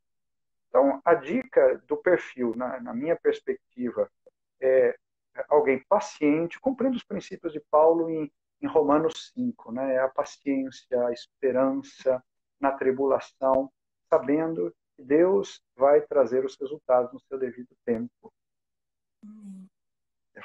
[0.68, 4.12] Então, a dica do perfil, na, na minha perspectiva,
[4.60, 4.98] é
[5.48, 8.30] alguém paciente, cumprindo os princípios de Paulo em,
[8.62, 10.00] em Romanos 5, né?
[10.00, 12.22] a paciência, a esperança
[12.60, 13.72] na tribulação,
[14.10, 18.34] sabendo Deus vai trazer os resultados no seu devido tempo.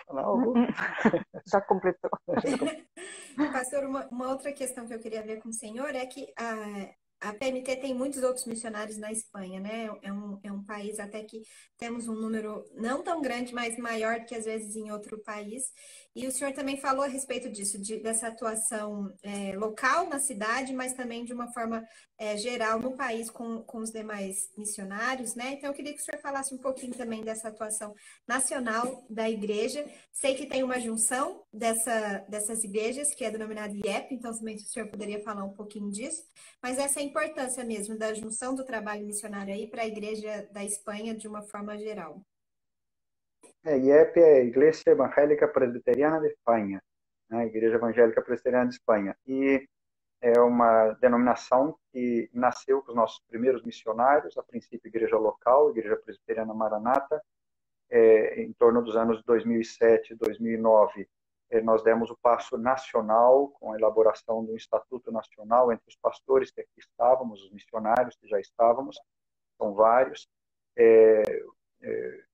[0.09, 0.55] Algo?
[1.47, 2.11] Já completou.
[3.53, 6.91] Pastor, uma, uma, outra questão que eu queria ver com o senhor é que ah,
[7.21, 9.91] a PMT tem muitos outros missionários na Espanha, né?
[10.03, 11.43] É um, é um país até que
[11.77, 15.65] temos um número não tão grande, mas maior que às vezes em outro país.
[16.15, 20.73] E o senhor também falou a respeito disso, de, dessa atuação é, local na cidade,
[20.73, 21.87] mas também de uma forma
[22.19, 25.53] é, geral no país com, com os demais missionários, né?
[25.53, 27.95] Então eu queria que o senhor falasse um pouquinho também dessa atuação
[28.27, 29.87] nacional da igreja.
[30.13, 34.65] Sei que tem uma junção dessa, dessas igrejas, que é denominada IEP, então também se
[34.65, 36.23] o senhor poderia falar um pouquinho disso,
[36.63, 41.15] mas essa importância mesmo da junção do trabalho missionário aí para a Igreja da Espanha
[41.15, 42.23] de uma forma geral.
[43.65, 46.81] É, IEP é a Igreja Evangélica Presbiteriana de Espanha,
[47.29, 47.47] né?
[47.47, 49.17] Igreja Evangélica Presbiteriana de Espanha.
[49.27, 49.67] E
[50.23, 55.97] é uma denominação que nasceu com os nossos primeiros missionários, a princípio igreja local, Igreja
[55.97, 57.21] Presbiteriana Maranata,
[57.91, 61.07] é, em torno dos anos 2007, 2009, é,
[61.63, 66.61] nós demos o passo nacional com a elaboração do Estatuto Nacional entre os pastores que
[66.61, 68.97] aqui estávamos, os missionários que já estávamos,
[69.59, 70.29] são vários,
[70.77, 71.23] é,
[71.83, 72.25] é,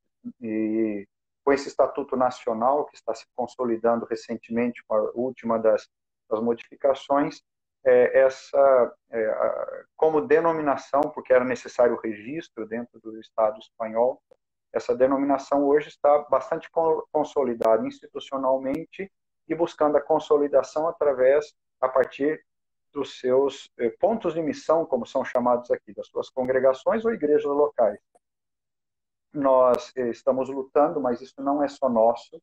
[0.41, 1.09] e
[1.43, 5.89] com esse Estatuto Nacional que está se consolidando recentemente com a última das,
[6.29, 7.41] das modificações,
[7.85, 14.21] é, essa é, como denominação, porque era necessário o registro dentro do Estado espanhol,
[14.77, 16.69] essa denominação hoje está bastante
[17.11, 19.11] consolidada institucionalmente
[19.49, 22.45] e buscando a consolidação através, a partir
[22.93, 27.45] dos seus eh, pontos de missão, como são chamados aqui, das suas congregações ou igrejas
[27.45, 27.99] locais.
[29.33, 32.39] Nós eh, estamos lutando, mas isso não é só nosso,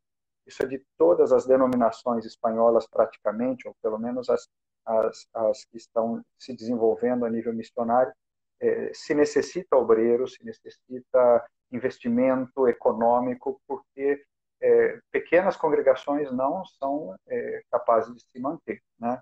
[0.48, 4.48] isso é de todas as denominações espanholas praticamente, ou pelo menos as,
[4.86, 8.12] as, as que estão se desenvolvendo a nível missionário,
[8.60, 14.24] eh, se necessita obreiros, se necessita investimento econômico, porque
[14.62, 18.82] é, pequenas congregações não são é, capazes de se manter.
[18.98, 19.22] Né?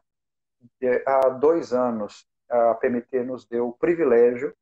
[0.79, 4.53] E, há dois anos, a PMT nos deu o privilégio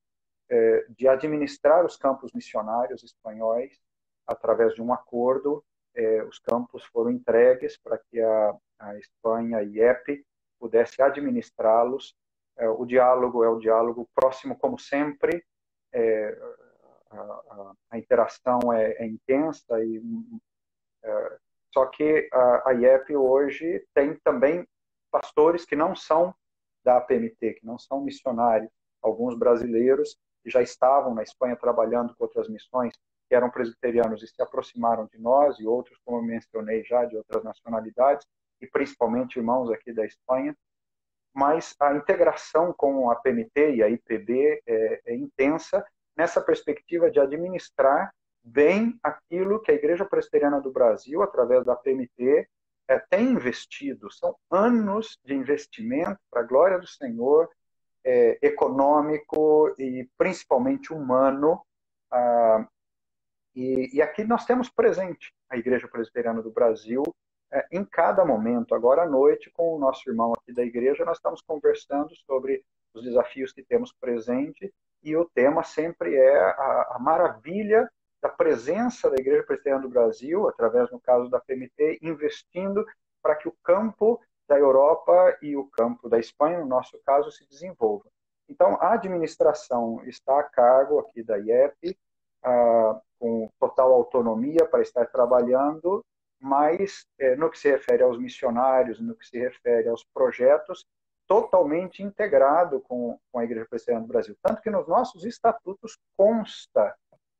[0.49, 3.77] é, de administrar os campos missionários espanhóis
[4.25, 5.63] através de um acordo.
[5.95, 10.23] É, os campos foram entregues para que a, a Espanha, a IEP,
[10.59, 12.15] pudesse administrá-los.
[12.57, 15.43] É, o diálogo é o diálogo próximo, como sempre,
[15.93, 16.37] é,
[17.11, 20.01] a, interação é, é, intensa e
[21.03, 21.37] é,
[21.73, 24.67] só que a, a IEP hoje tem também
[25.11, 26.33] pastores que não são
[26.83, 32.23] da APMT, que não são missionários, alguns brasileiros que já estavam na Espanha trabalhando com
[32.23, 32.93] outras missões,
[33.27, 37.15] que eram presbiterianos e se aproximaram de nós, e outros, como eu mencionei já, de
[37.15, 38.25] outras nacionalidades,
[38.61, 40.55] e principalmente irmãos aqui da Espanha.
[41.33, 45.85] Mas a integração com a PMT e a IPB é, é intensa
[46.19, 48.13] nessa perspectiva de administrar
[48.43, 52.45] bem aquilo que a Igreja Presbiteriana do Brasil, através da PMT,
[52.89, 54.11] é, tem investido.
[54.11, 57.49] São anos de investimento para a glória do Senhor,
[58.03, 61.61] é, econômico e principalmente humano.
[62.11, 62.67] Ah,
[63.55, 67.03] e, e, aqui nós temos presente a Igreja Presbiteriana do Brasil
[67.49, 68.75] é, em cada momento.
[68.75, 72.61] Agora à noite, com o nosso irmão aqui da igreja, nós estamos conversando sobre
[72.93, 74.69] os desafios que temos presente
[75.03, 77.89] e o tema sempre é a, a maravilha
[78.21, 82.85] da presença da Igreja Presbiteriana do Brasil, através, no caso da PMT, investindo
[83.21, 87.47] para que o campo da Europa e o campo da Espanha, no nosso caso, se
[87.47, 88.09] desenvolva.
[88.49, 91.97] Então, a administração está a cargo aqui da IEP,
[92.43, 96.03] ah, com total autonomia para estar trabalhando,
[96.39, 100.85] mas eh, no que se refere aos missionários, no que se refere aos projetos,
[101.29, 104.35] totalmente integrado com, com a Igreja Presbiteriana do Brasil.
[104.41, 106.95] Tanto que nos nossos estatutos consta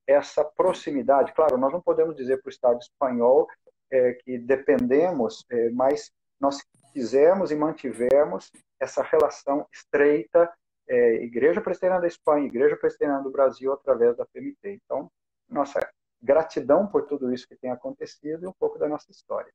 [0.05, 1.33] essa proximidade.
[1.33, 3.47] Claro, nós não podemos dizer para o Estado espanhol
[3.91, 6.59] é, que dependemos, é, mas nós
[6.93, 10.53] fizemos e mantivemos essa relação estreita
[10.87, 14.79] é, Igreja Presbiteriana da Espanha, Igreja Presbiteriana do Brasil através da PMT.
[14.85, 15.11] Então,
[15.47, 15.79] nossa
[16.21, 19.51] gratidão por tudo isso que tem acontecido e um pouco da nossa história.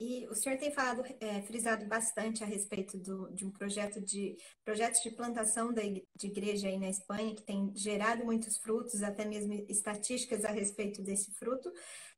[0.00, 4.36] E o senhor tem falado, é, frisado bastante a respeito do, de um projeto de
[4.64, 9.52] projetos de plantação de, igreja aí na Espanha, que tem gerado muitos frutos, até mesmo
[9.68, 11.70] estatísticas a respeito desse fruto.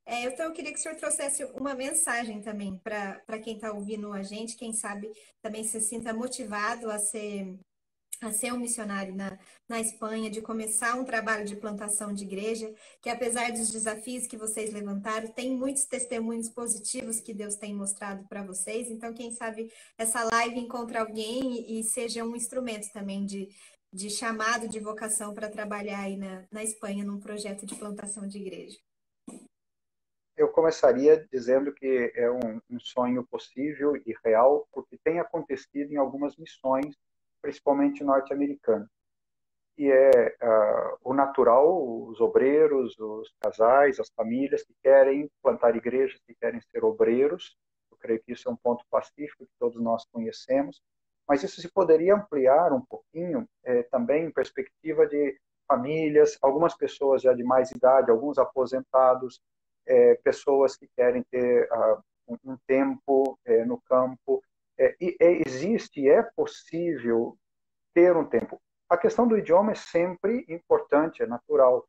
[0.06, 4.12] É, então, eu queria que o senhor trouxesse uma mensagem também para quem está ouvindo
[4.12, 5.10] a gente, quem sabe
[5.42, 7.58] também se sinta motivado a ser
[8.20, 9.38] a ser um missionário na,
[9.68, 14.36] na Espanha, de começar um trabalho de plantação de igreja, que apesar dos desafios que
[14.36, 18.90] vocês levantaram, tem muitos testemunhos positivos que Deus tem mostrado para vocês.
[18.90, 23.48] Então, quem sabe essa live encontre alguém e, e seja um instrumento também de,
[23.92, 28.38] de chamado, de vocação para trabalhar aí na, na Espanha num projeto de plantação de
[28.38, 28.78] igreja.
[30.36, 35.96] Eu começaria dizendo que é um, um sonho possível e real, porque tem acontecido em
[35.96, 36.94] algumas missões
[37.40, 38.88] principalmente norte-americano.
[39.78, 46.18] E é uh, o natural, os obreiros, os casais, as famílias que querem plantar igrejas,
[46.26, 47.56] que querem ser obreiros.
[47.90, 50.80] Eu creio que isso é um ponto pacífico que todos nós conhecemos.
[51.28, 57.22] Mas isso se poderia ampliar um pouquinho é, também em perspectiva de famílias, algumas pessoas
[57.22, 59.40] já de mais idade, alguns aposentados,
[59.86, 62.02] é, pessoas que querem ter uh,
[62.44, 64.42] um tempo é, no campo,
[64.78, 67.36] é, é, existe é possível
[67.94, 68.60] ter um tempo.
[68.88, 71.86] A questão do idioma é sempre importante, é natural.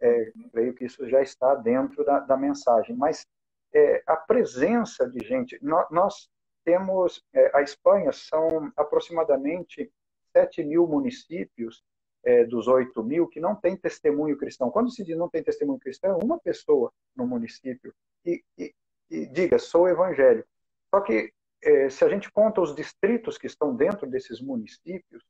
[0.00, 2.96] É, creio que isso já está dentro da, da mensagem.
[2.96, 3.26] Mas
[3.72, 6.30] é, a presença de gente, nós, nós
[6.64, 9.92] temos, é, a Espanha são aproximadamente
[10.32, 11.82] 7 mil municípios
[12.24, 14.70] é, dos 8 mil que não tem testemunho cristão.
[14.70, 18.74] Quando se diz não tem testemunho cristão, é uma pessoa no município e, e,
[19.10, 20.48] e diga, sou evangélico.
[20.90, 21.32] Só que
[21.62, 25.24] é, se a gente conta os distritos que estão dentro desses municípios,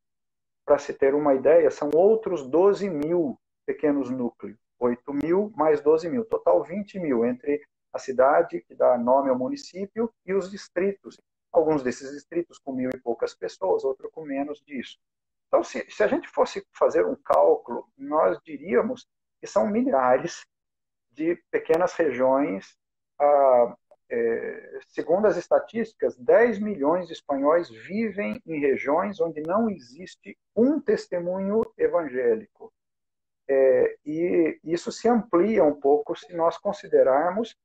[0.64, 4.58] para se ter uma ideia, são outros 12 mil pequenos núcleos.
[4.78, 7.62] 8 mil mais 12 mil, total 20 mil entre
[7.92, 11.20] a cidade, que dá nome ao município, e os distritos.
[11.52, 14.96] Alguns desses distritos com mil e poucas pessoas, outros com menos disso.
[15.48, 19.08] Então, se, se a gente fosse fazer um cálculo, nós diríamos
[19.40, 20.46] que são milhares
[21.10, 22.76] de pequenas regiões
[23.18, 23.76] ah,
[24.10, 30.80] é, segundo as estatísticas, 10 milhões de espanhóis vivem em regiões onde não existe um
[30.80, 32.72] testemunho evangélico.
[33.48, 37.56] É, e isso se amplia um pouco se nós considerarmos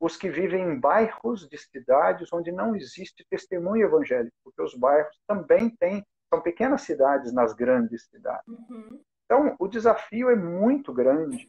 [0.00, 5.16] os que vivem em bairros de cidades onde não existe testemunho evangélico, porque os bairros
[5.26, 8.46] também têm, são pequenas cidades nas grandes cidades.
[8.46, 9.00] Uhum.
[9.24, 11.48] Então, o desafio é muito grande.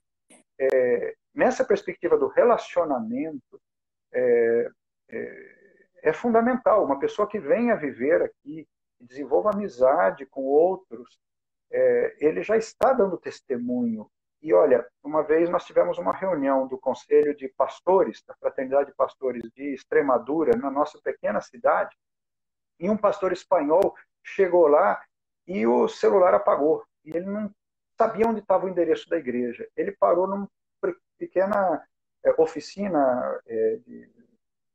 [0.60, 3.60] É, nessa perspectiva do relacionamento,
[4.16, 4.70] é,
[5.10, 5.56] é,
[6.04, 6.86] é fundamental.
[6.86, 8.68] Uma pessoa que venha viver aqui,
[9.00, 11.20] desenvolva amizade com outros,
[11.72, 14.10] é, ele já está dando testemunho.
[14.42, 18.96] E olha, uma vez nós tivemos uma reunião do Conselho de Pastores, da Fraternidade de
[18.96, 21.96] Pastores de Extremadura, na nossa pequena cidade,
[22.80, 25.02] e um pastor espanhol chegou lá
[25.48, 26.84] e o celular apagou.
[27.04, 27.52] E ele não
[27.98, 29.68] sabia onde estava o endereço da igreja.
[29.76, 30.50] Ele parou numa
[31.18, 31.84] pequena
[32.38, 34.10] oficina é, de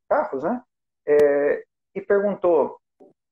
[0.08, 0.62] carros, né?
[1.06, 1.64] É,
[1.94, 2.80] e perguntou: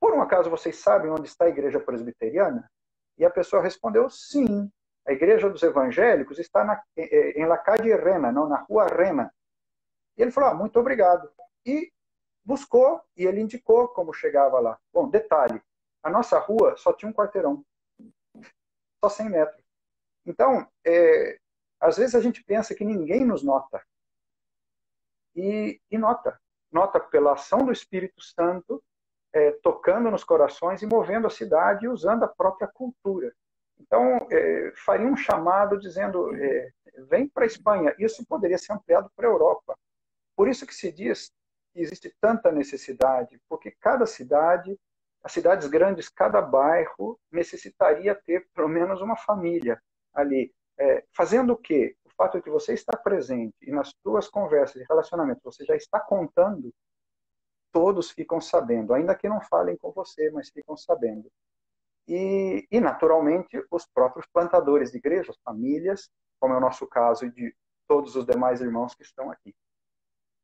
[0.01, 2.71] por um acaso vocês sabem onde está a igreja presbiteriana?
[3.17, 4.71] E a pessoa respondeu: sim.
[5.07, 9.33] A igreja dos evangélicos está na, em La Calle Rena, não na Rua Rena.
[10.17, 11.31] E ele falou: ah, muito obrigado.
[11.65, 11.91] E
[12.45, 14.79] buscou e ele indicou como chegava lá.
[14.93, 15.63] Bom, detalhe:
[16.03, 17.65] a nossa rua só tinha um quarteirão,
[19.03, 19.65] só 100 metros.
[20.27, 21.39] Então, é,
[21.81, 23.83] às vezes a gente pensa que ninguém nos nota
[25.39, 26.39] e, e nota.
[26.71, 28.83] Nota pela ação do Espírito Santo
[29.33, 33.33] é, tocando nos corações e movendo a cidade e usando a própria cultura.
[33.79, 36.71] Então, é, faria um chamado dizendo: é,
[37.09, 37.95] vem para a Espanha.
[37.99, 39.79] Isso poderia ser ampliado para a Europa.
[40.37, 41.31] Por isso que se diz
[41.73, 44.77] que existe tanta necessidade, porque cada cidade,
[45.23, 49.81] as cidades grandes, cada bairro necessitaria ter pelo menos uma família
[50.13, 50.53] ali.
[50.81, 51.97] É, fazendo o quê?
[52.19, 56.75] Fato de você estar presente e nas suas conversas e relacionamentos você já está contando,
[57.71, 61.31] todos ficam sabendo, ainda que não falem com você, mas ficam sabendo.
[62.09, 67.31] E, e naturalmente, os próprios plantadores de igrejas, famílias, como é o nosso caso e
[67.31, 67.55] de
[67.87, 69.55] todos os demais irmãos que estão aqui.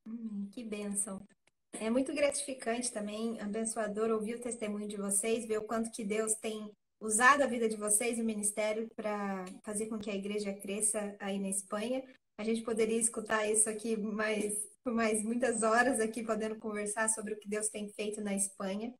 [0.06, 1.26] Hum, que bênção.
[1.72, 6.34] É muito gratificante também, abençoador, ouvir o testemunho de vocês, ver o quanto que Deus
[6.34, 6.70] tem
[7.04, 11.14] usado a vida de vocês e o ministério para fazer com que a igreja cresça
[11.20, 12.02] aí na Espanha.
[12.38, 17.34] A gente poderia escutar isso aqui mais, por mais muitas horas aqui, podendo conversar sobre
[17.34, 18.92] o que Deus tem feito na Espanha.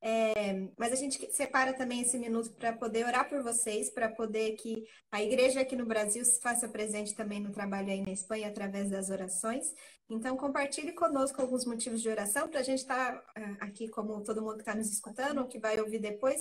[0.00, 4.52] É, mas a gente separa também esse minuto para poder orar por vocês, para poder
[4.52, 8.48] que a igreja aqui no Brasil se faça presente também no trabalho aí na Espanha
[8.48, 9.74] através das orações.
[10.08, 14.22] Então, compartilhe conosco alguns motivos de oração para a gente estar tá, é, aqui, como
[14.22, 16.40] todo mundo que está nos escutando, ou que vai ouvir depois,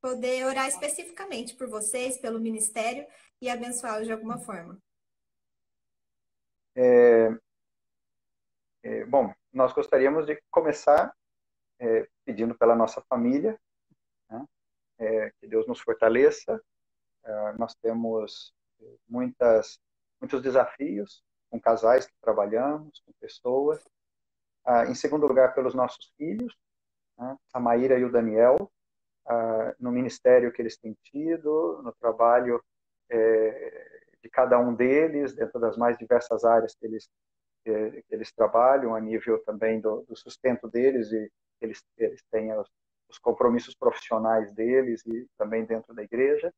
[0.00, 3.06] poder orar especificamente por vocês, pelo ministério
[3.40, 4.78] e abençoá-los de alguma forma.
[6.76, 7.28] É,
[8.82, 11.12] é, bom, nós gostaríamos de começar
[11.80, 13.58] é, pedindo pela nossa família,
[14.28, 14.44] né?
[14.98, 16.62] é, que Deus nos fortaleça.
[17.24, 18.52] É, nós temos
[19.08, 19.80] muitas,
[20.20, 23.82] muitos desafios com casais que trabalhamos, com pessoas.
[24.62, 26.54] Ah, em segundo lugar, pelos nossos filhos,
[27.16, 27.34] né?
[27.54, 28.70] a Maíra e o Daniel,
[29.26, 32.62] ah, no ministério que eles têm tido, no trabalho
[33.08, 37.08] é, de cada um deles, dentro das mais diversas áreas que eles,
[37.64, 42.52] que, que eles trabalham, a nível também do, do sustento deles e eles, eles têm
[42.54, 42.68] os,
[43.08, 46.52] os, compromissos profissionais deles e também dentro da igreja.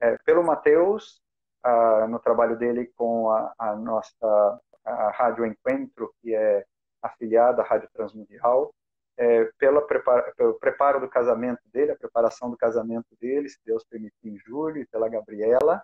[0.00, 1.20] É, pelo Mateus,
[1.62, 6.64] ah, no trabalho dele com a, a nossa a Rádio Encontro, que é
[7.02, 8.72] afiliada à Rádio Transmundial,
[9.16, 13.84] é, pela prepara, pelo preparo do casamento dele, a preparação do casamento dele, se Deus
[13.84, 15.82] permitir, em julho, e pela Gabriela.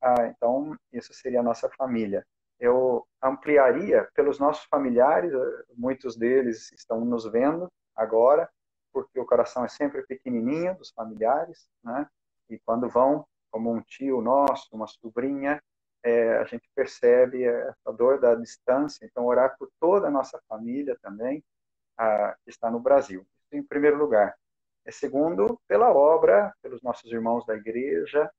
[0.00, 2.24] Ah, então, isso seria a nossa família.
[2.62, 5.32] Eu ampliaria pelos nossos familiares,
[5.76, 8.48] muitos deles estão nos vendo, agora,
[8.92, 12.06] porque o coração é sempre pequenininho dos familiares, né?
[12.48, 15.60] E quando vão, como um tio nosso, uma sobrinha,
[16.04, 19.04] é, a gente percebe essa dor da distância.
[19.06, 21.42] Então, orar por toda a nossa família também,
[21.98, 23.26] a, que está no Brasil.
[23.42, 24.36] Isso em primeiro lugar.
[24.84, 28.30] É segundo, pela obra, pelos nossos irmãos da igreja,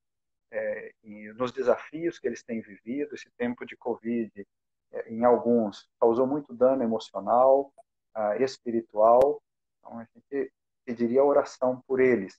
[0.54, 0.92] é,
[1.34, 4.46] nos desafios que eles têm vivido, esse tempo de Covid,
[4.92, 7.72] é, em alguns, causou muito dano emocional,
[8.16, 9.42] uh, espiritual,
[9.78, 10.52] então, a gente
[10.84, 12.38] pediria oração por eles.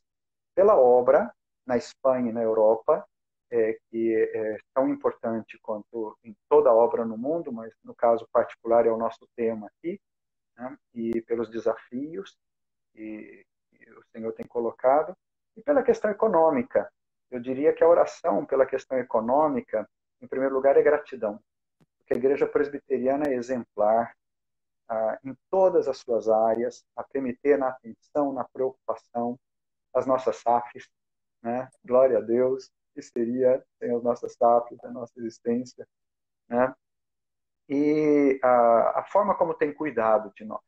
[0.56, 1.32] Pela obra
[1.66, 3.06] na Espanha e na Europa,
[3.52, 8.88] é, que é tão importante quanto em toda obra no mundo, mas no caso particular
[8.88, 10.00] é o nosso tema aqui,
[10.58, 10.78] né?
[10.94, 12.36] e pelos desafios
[12.94, 15.16] que, que o Senhor tem colocado,
[15.56, 16.90] e pela questão econômica.
[17.36, 19.86] Eu diria que a oração pela questão econômica,
[20.22, 21.38] em primeiro lugar, é gratidão,
[21.98, 24.16] porque a igreja presbiteriana é exemplar,
[24.88, 29.38] ah, em todas as suas áreas, a PMT na atenção, na preocupação,
[29.94, 30.88] as nossas SAFs,
[31.44, 31.70] né?
[31.84, 35.86] Glória a Deus, que seria sem as nossas SAFs, a nossa existência,
[36.48, 36.74] né?
[37.68, 40.64] E a, a forma como tem cuidado de nós.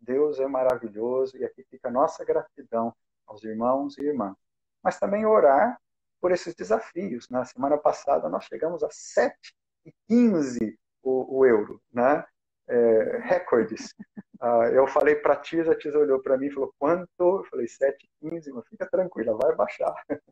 [0.00, 4.38] Deus é maravilhoso e aqui fica a nossa gratidão aos irmãos e irmãs.
[4.82, 5.78] Mas também orar
[6.20, 7.28] por esses desafios.
[7.28, 12.24] Na semana passada nós chegamos a 7,15 o, o euro, né?
[12.68, 13.94] é, recordes.
[14.40, 17.08] Ah, eu falei para a Tisa, a Tisa olhou para mim e falou, quanto?
[17.18, 19.92] Eu falei, 7,15, mas fica tranquila, vai baixar.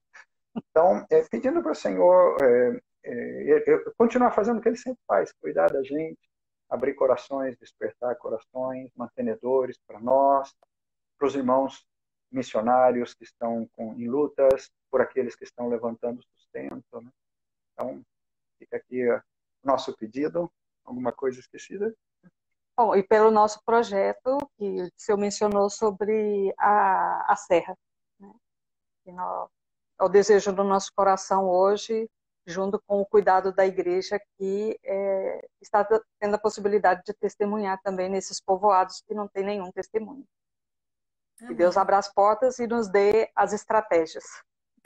[0.71, 3.61] Então, é, pedindo para o Senhor é, é,
[3.99, 6.21] continuar fazendo o que Ele sempre faz, cuidar da gente,
[6.71, 10.55] abrir corações, despertar corações, mantenedores para nós,
[11.19, 11.85] para os irmãos
[12.31, 17.03] missionários que estão com, em lutas, por aqueles que estão levantando sustento.
[17.03, 17.11] Né?
[17.75, 18.03] Então,
[18.59, 19.23] fica aqui o
[19.63, 20.51] nosso pedido.
[20.87, 21.95] Alguma coisa esquecida?
[22.75, 27.77] Bom, e pelo nosso projeto, que o senhor mencionou sobre a, a Serra.
[28.19, 28.33] Né?
[29.09, 29.51] Nós,
[30.01, 32.09] é o desejo do nosso coração hoje,
[32.47, 35.87] junto com o cuidado da igreja, que é, está
[36.19, 40.27] tendo a possibilidade de testemunhar também nesses povoados que não tem nenhum testemunho.
[41.39, 41.49] Amém.
[41.49, 44.25] Que Deus abra as portas e nos dê as estratégias.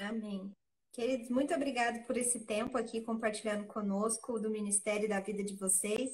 [0.00, 0.50] Amém.
[0.92, 6.10] Queridos, muito obrigada por esse tempo aqui compartilhando conosco do Ministério da Vida de vocês.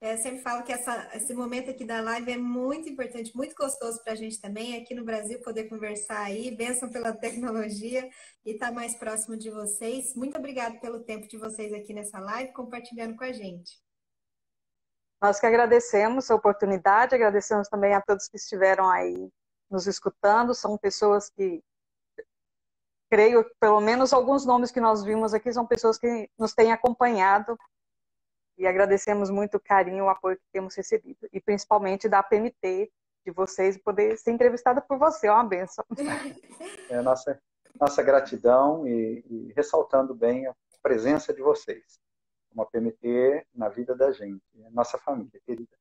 [0.00, 3.54] É, eu sempre falo que essa, esse momento aqui da live é muito importante, muito
[3.54, 6.54] gostoso para a gente também, aqui no Brasil, poder conversar aí.
[6.54, 8.08] Benção pela tecnologia
[8.44, 10.14] e estar tá mais próximo de vocês.
[10.14, 13.80] Muito obrigada pelo tempo de vocês aqui nessa live, compartilhando com a gente.
[15.22, 19.30] Nós que agradecemos a oportunidade, agradecemos também a todos que estiveram aí
[19.70, 20.54] nos escutando.
[20.54, 21.62] São pessoas que
[23.10, 26.72] creio que pelo menos alguns nomes que nós vimos aqui são pessoas que nos têm
[26.72, 27.58] acompanhado
[28.58, 31.28] e agradecemos muito o carinho e o apoio que temos recebido.
[31.32, 32.90] E principalmente da PMT,
[33.24, 35.84] de vocês, poder ser entrevistada por você, é uma benção.
[36.88, 37.40] É nossa,
[37.80, 41.98] nossa gratidão e, e ressaltando bem a presença de vocês.
[42.52, 45.76] Uma PMT na vida da gente, nossa família querida.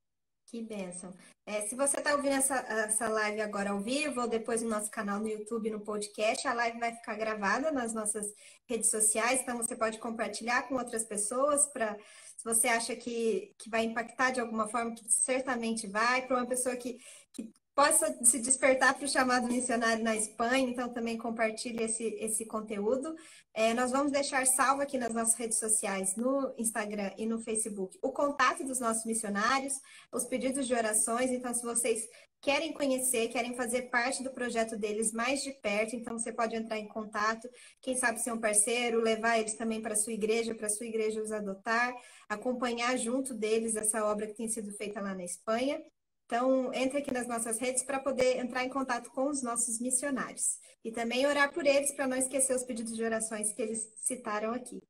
[0.48, 1.12] Que bênção.
[1.46, 4.92] É, se você está ouvindo essa, essa live agora ao vivo, ou depois no nosso
[4.92, 8.28] canal no YouTube, no podcast, a live vai ficar gravada nas nossas
[8.68, 11.98] redes sociais, então você pode compartilhar com outras pessoas para
[12.38, 16.48] se você acha que, que vai impactar de alguma forma, que certamente vai, para uma
[16.48, 17.00] pessoa que,
[17.34, 22.46] que possa se despertar para o chamado missionário na Espanha, então também compartilhe esse, esse
[22.46, 23.14] conteúdo.
[23.54, 28.00] É, nós vamos deixar salvo aqui nas nossas redes sociais, no Instagram e no Facebook,
[28.02, 29.74] o contato dos nossos missionários,
[30.10, 31.30] os pedidos de orações.
[31.32, 32.08] Então, se vocês
[32.40, 36.78] querem conhecer, querem fazer parte do projeto deles mais de perto, então você pode entrar
[36.78, 37.50] em contato,
[37.82, 41.32] quem sabe ser um parceiro, levar eles também para sua igreja, para sua igreja os
[41.32, 41.94] adotar,
[42.30, 45.82] acompanhar junto deles essa obra que tem sido feita lá na Espanha.
[46.26, 50.58] Então, entre aqui nas nossas redes para poder entrar em contato com os nossos missionários.
[50.84, 54.54] E também orar por eles para não esquecer os pedidos de orações que eles citaram
[54.54, 54.82] aqui.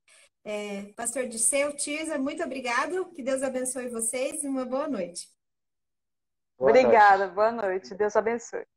[0.44, 3.12] É, Pastor Disseu, Tirza, muito obrigado.
[3.12, 5.28] Que Deus abençoe vocês e uma boa noite.
[6.58, 7.36] Boa Obrigada, noite.
[7.36, 7.96] boa noite.
[7.96, 8.66] Deus abençoe.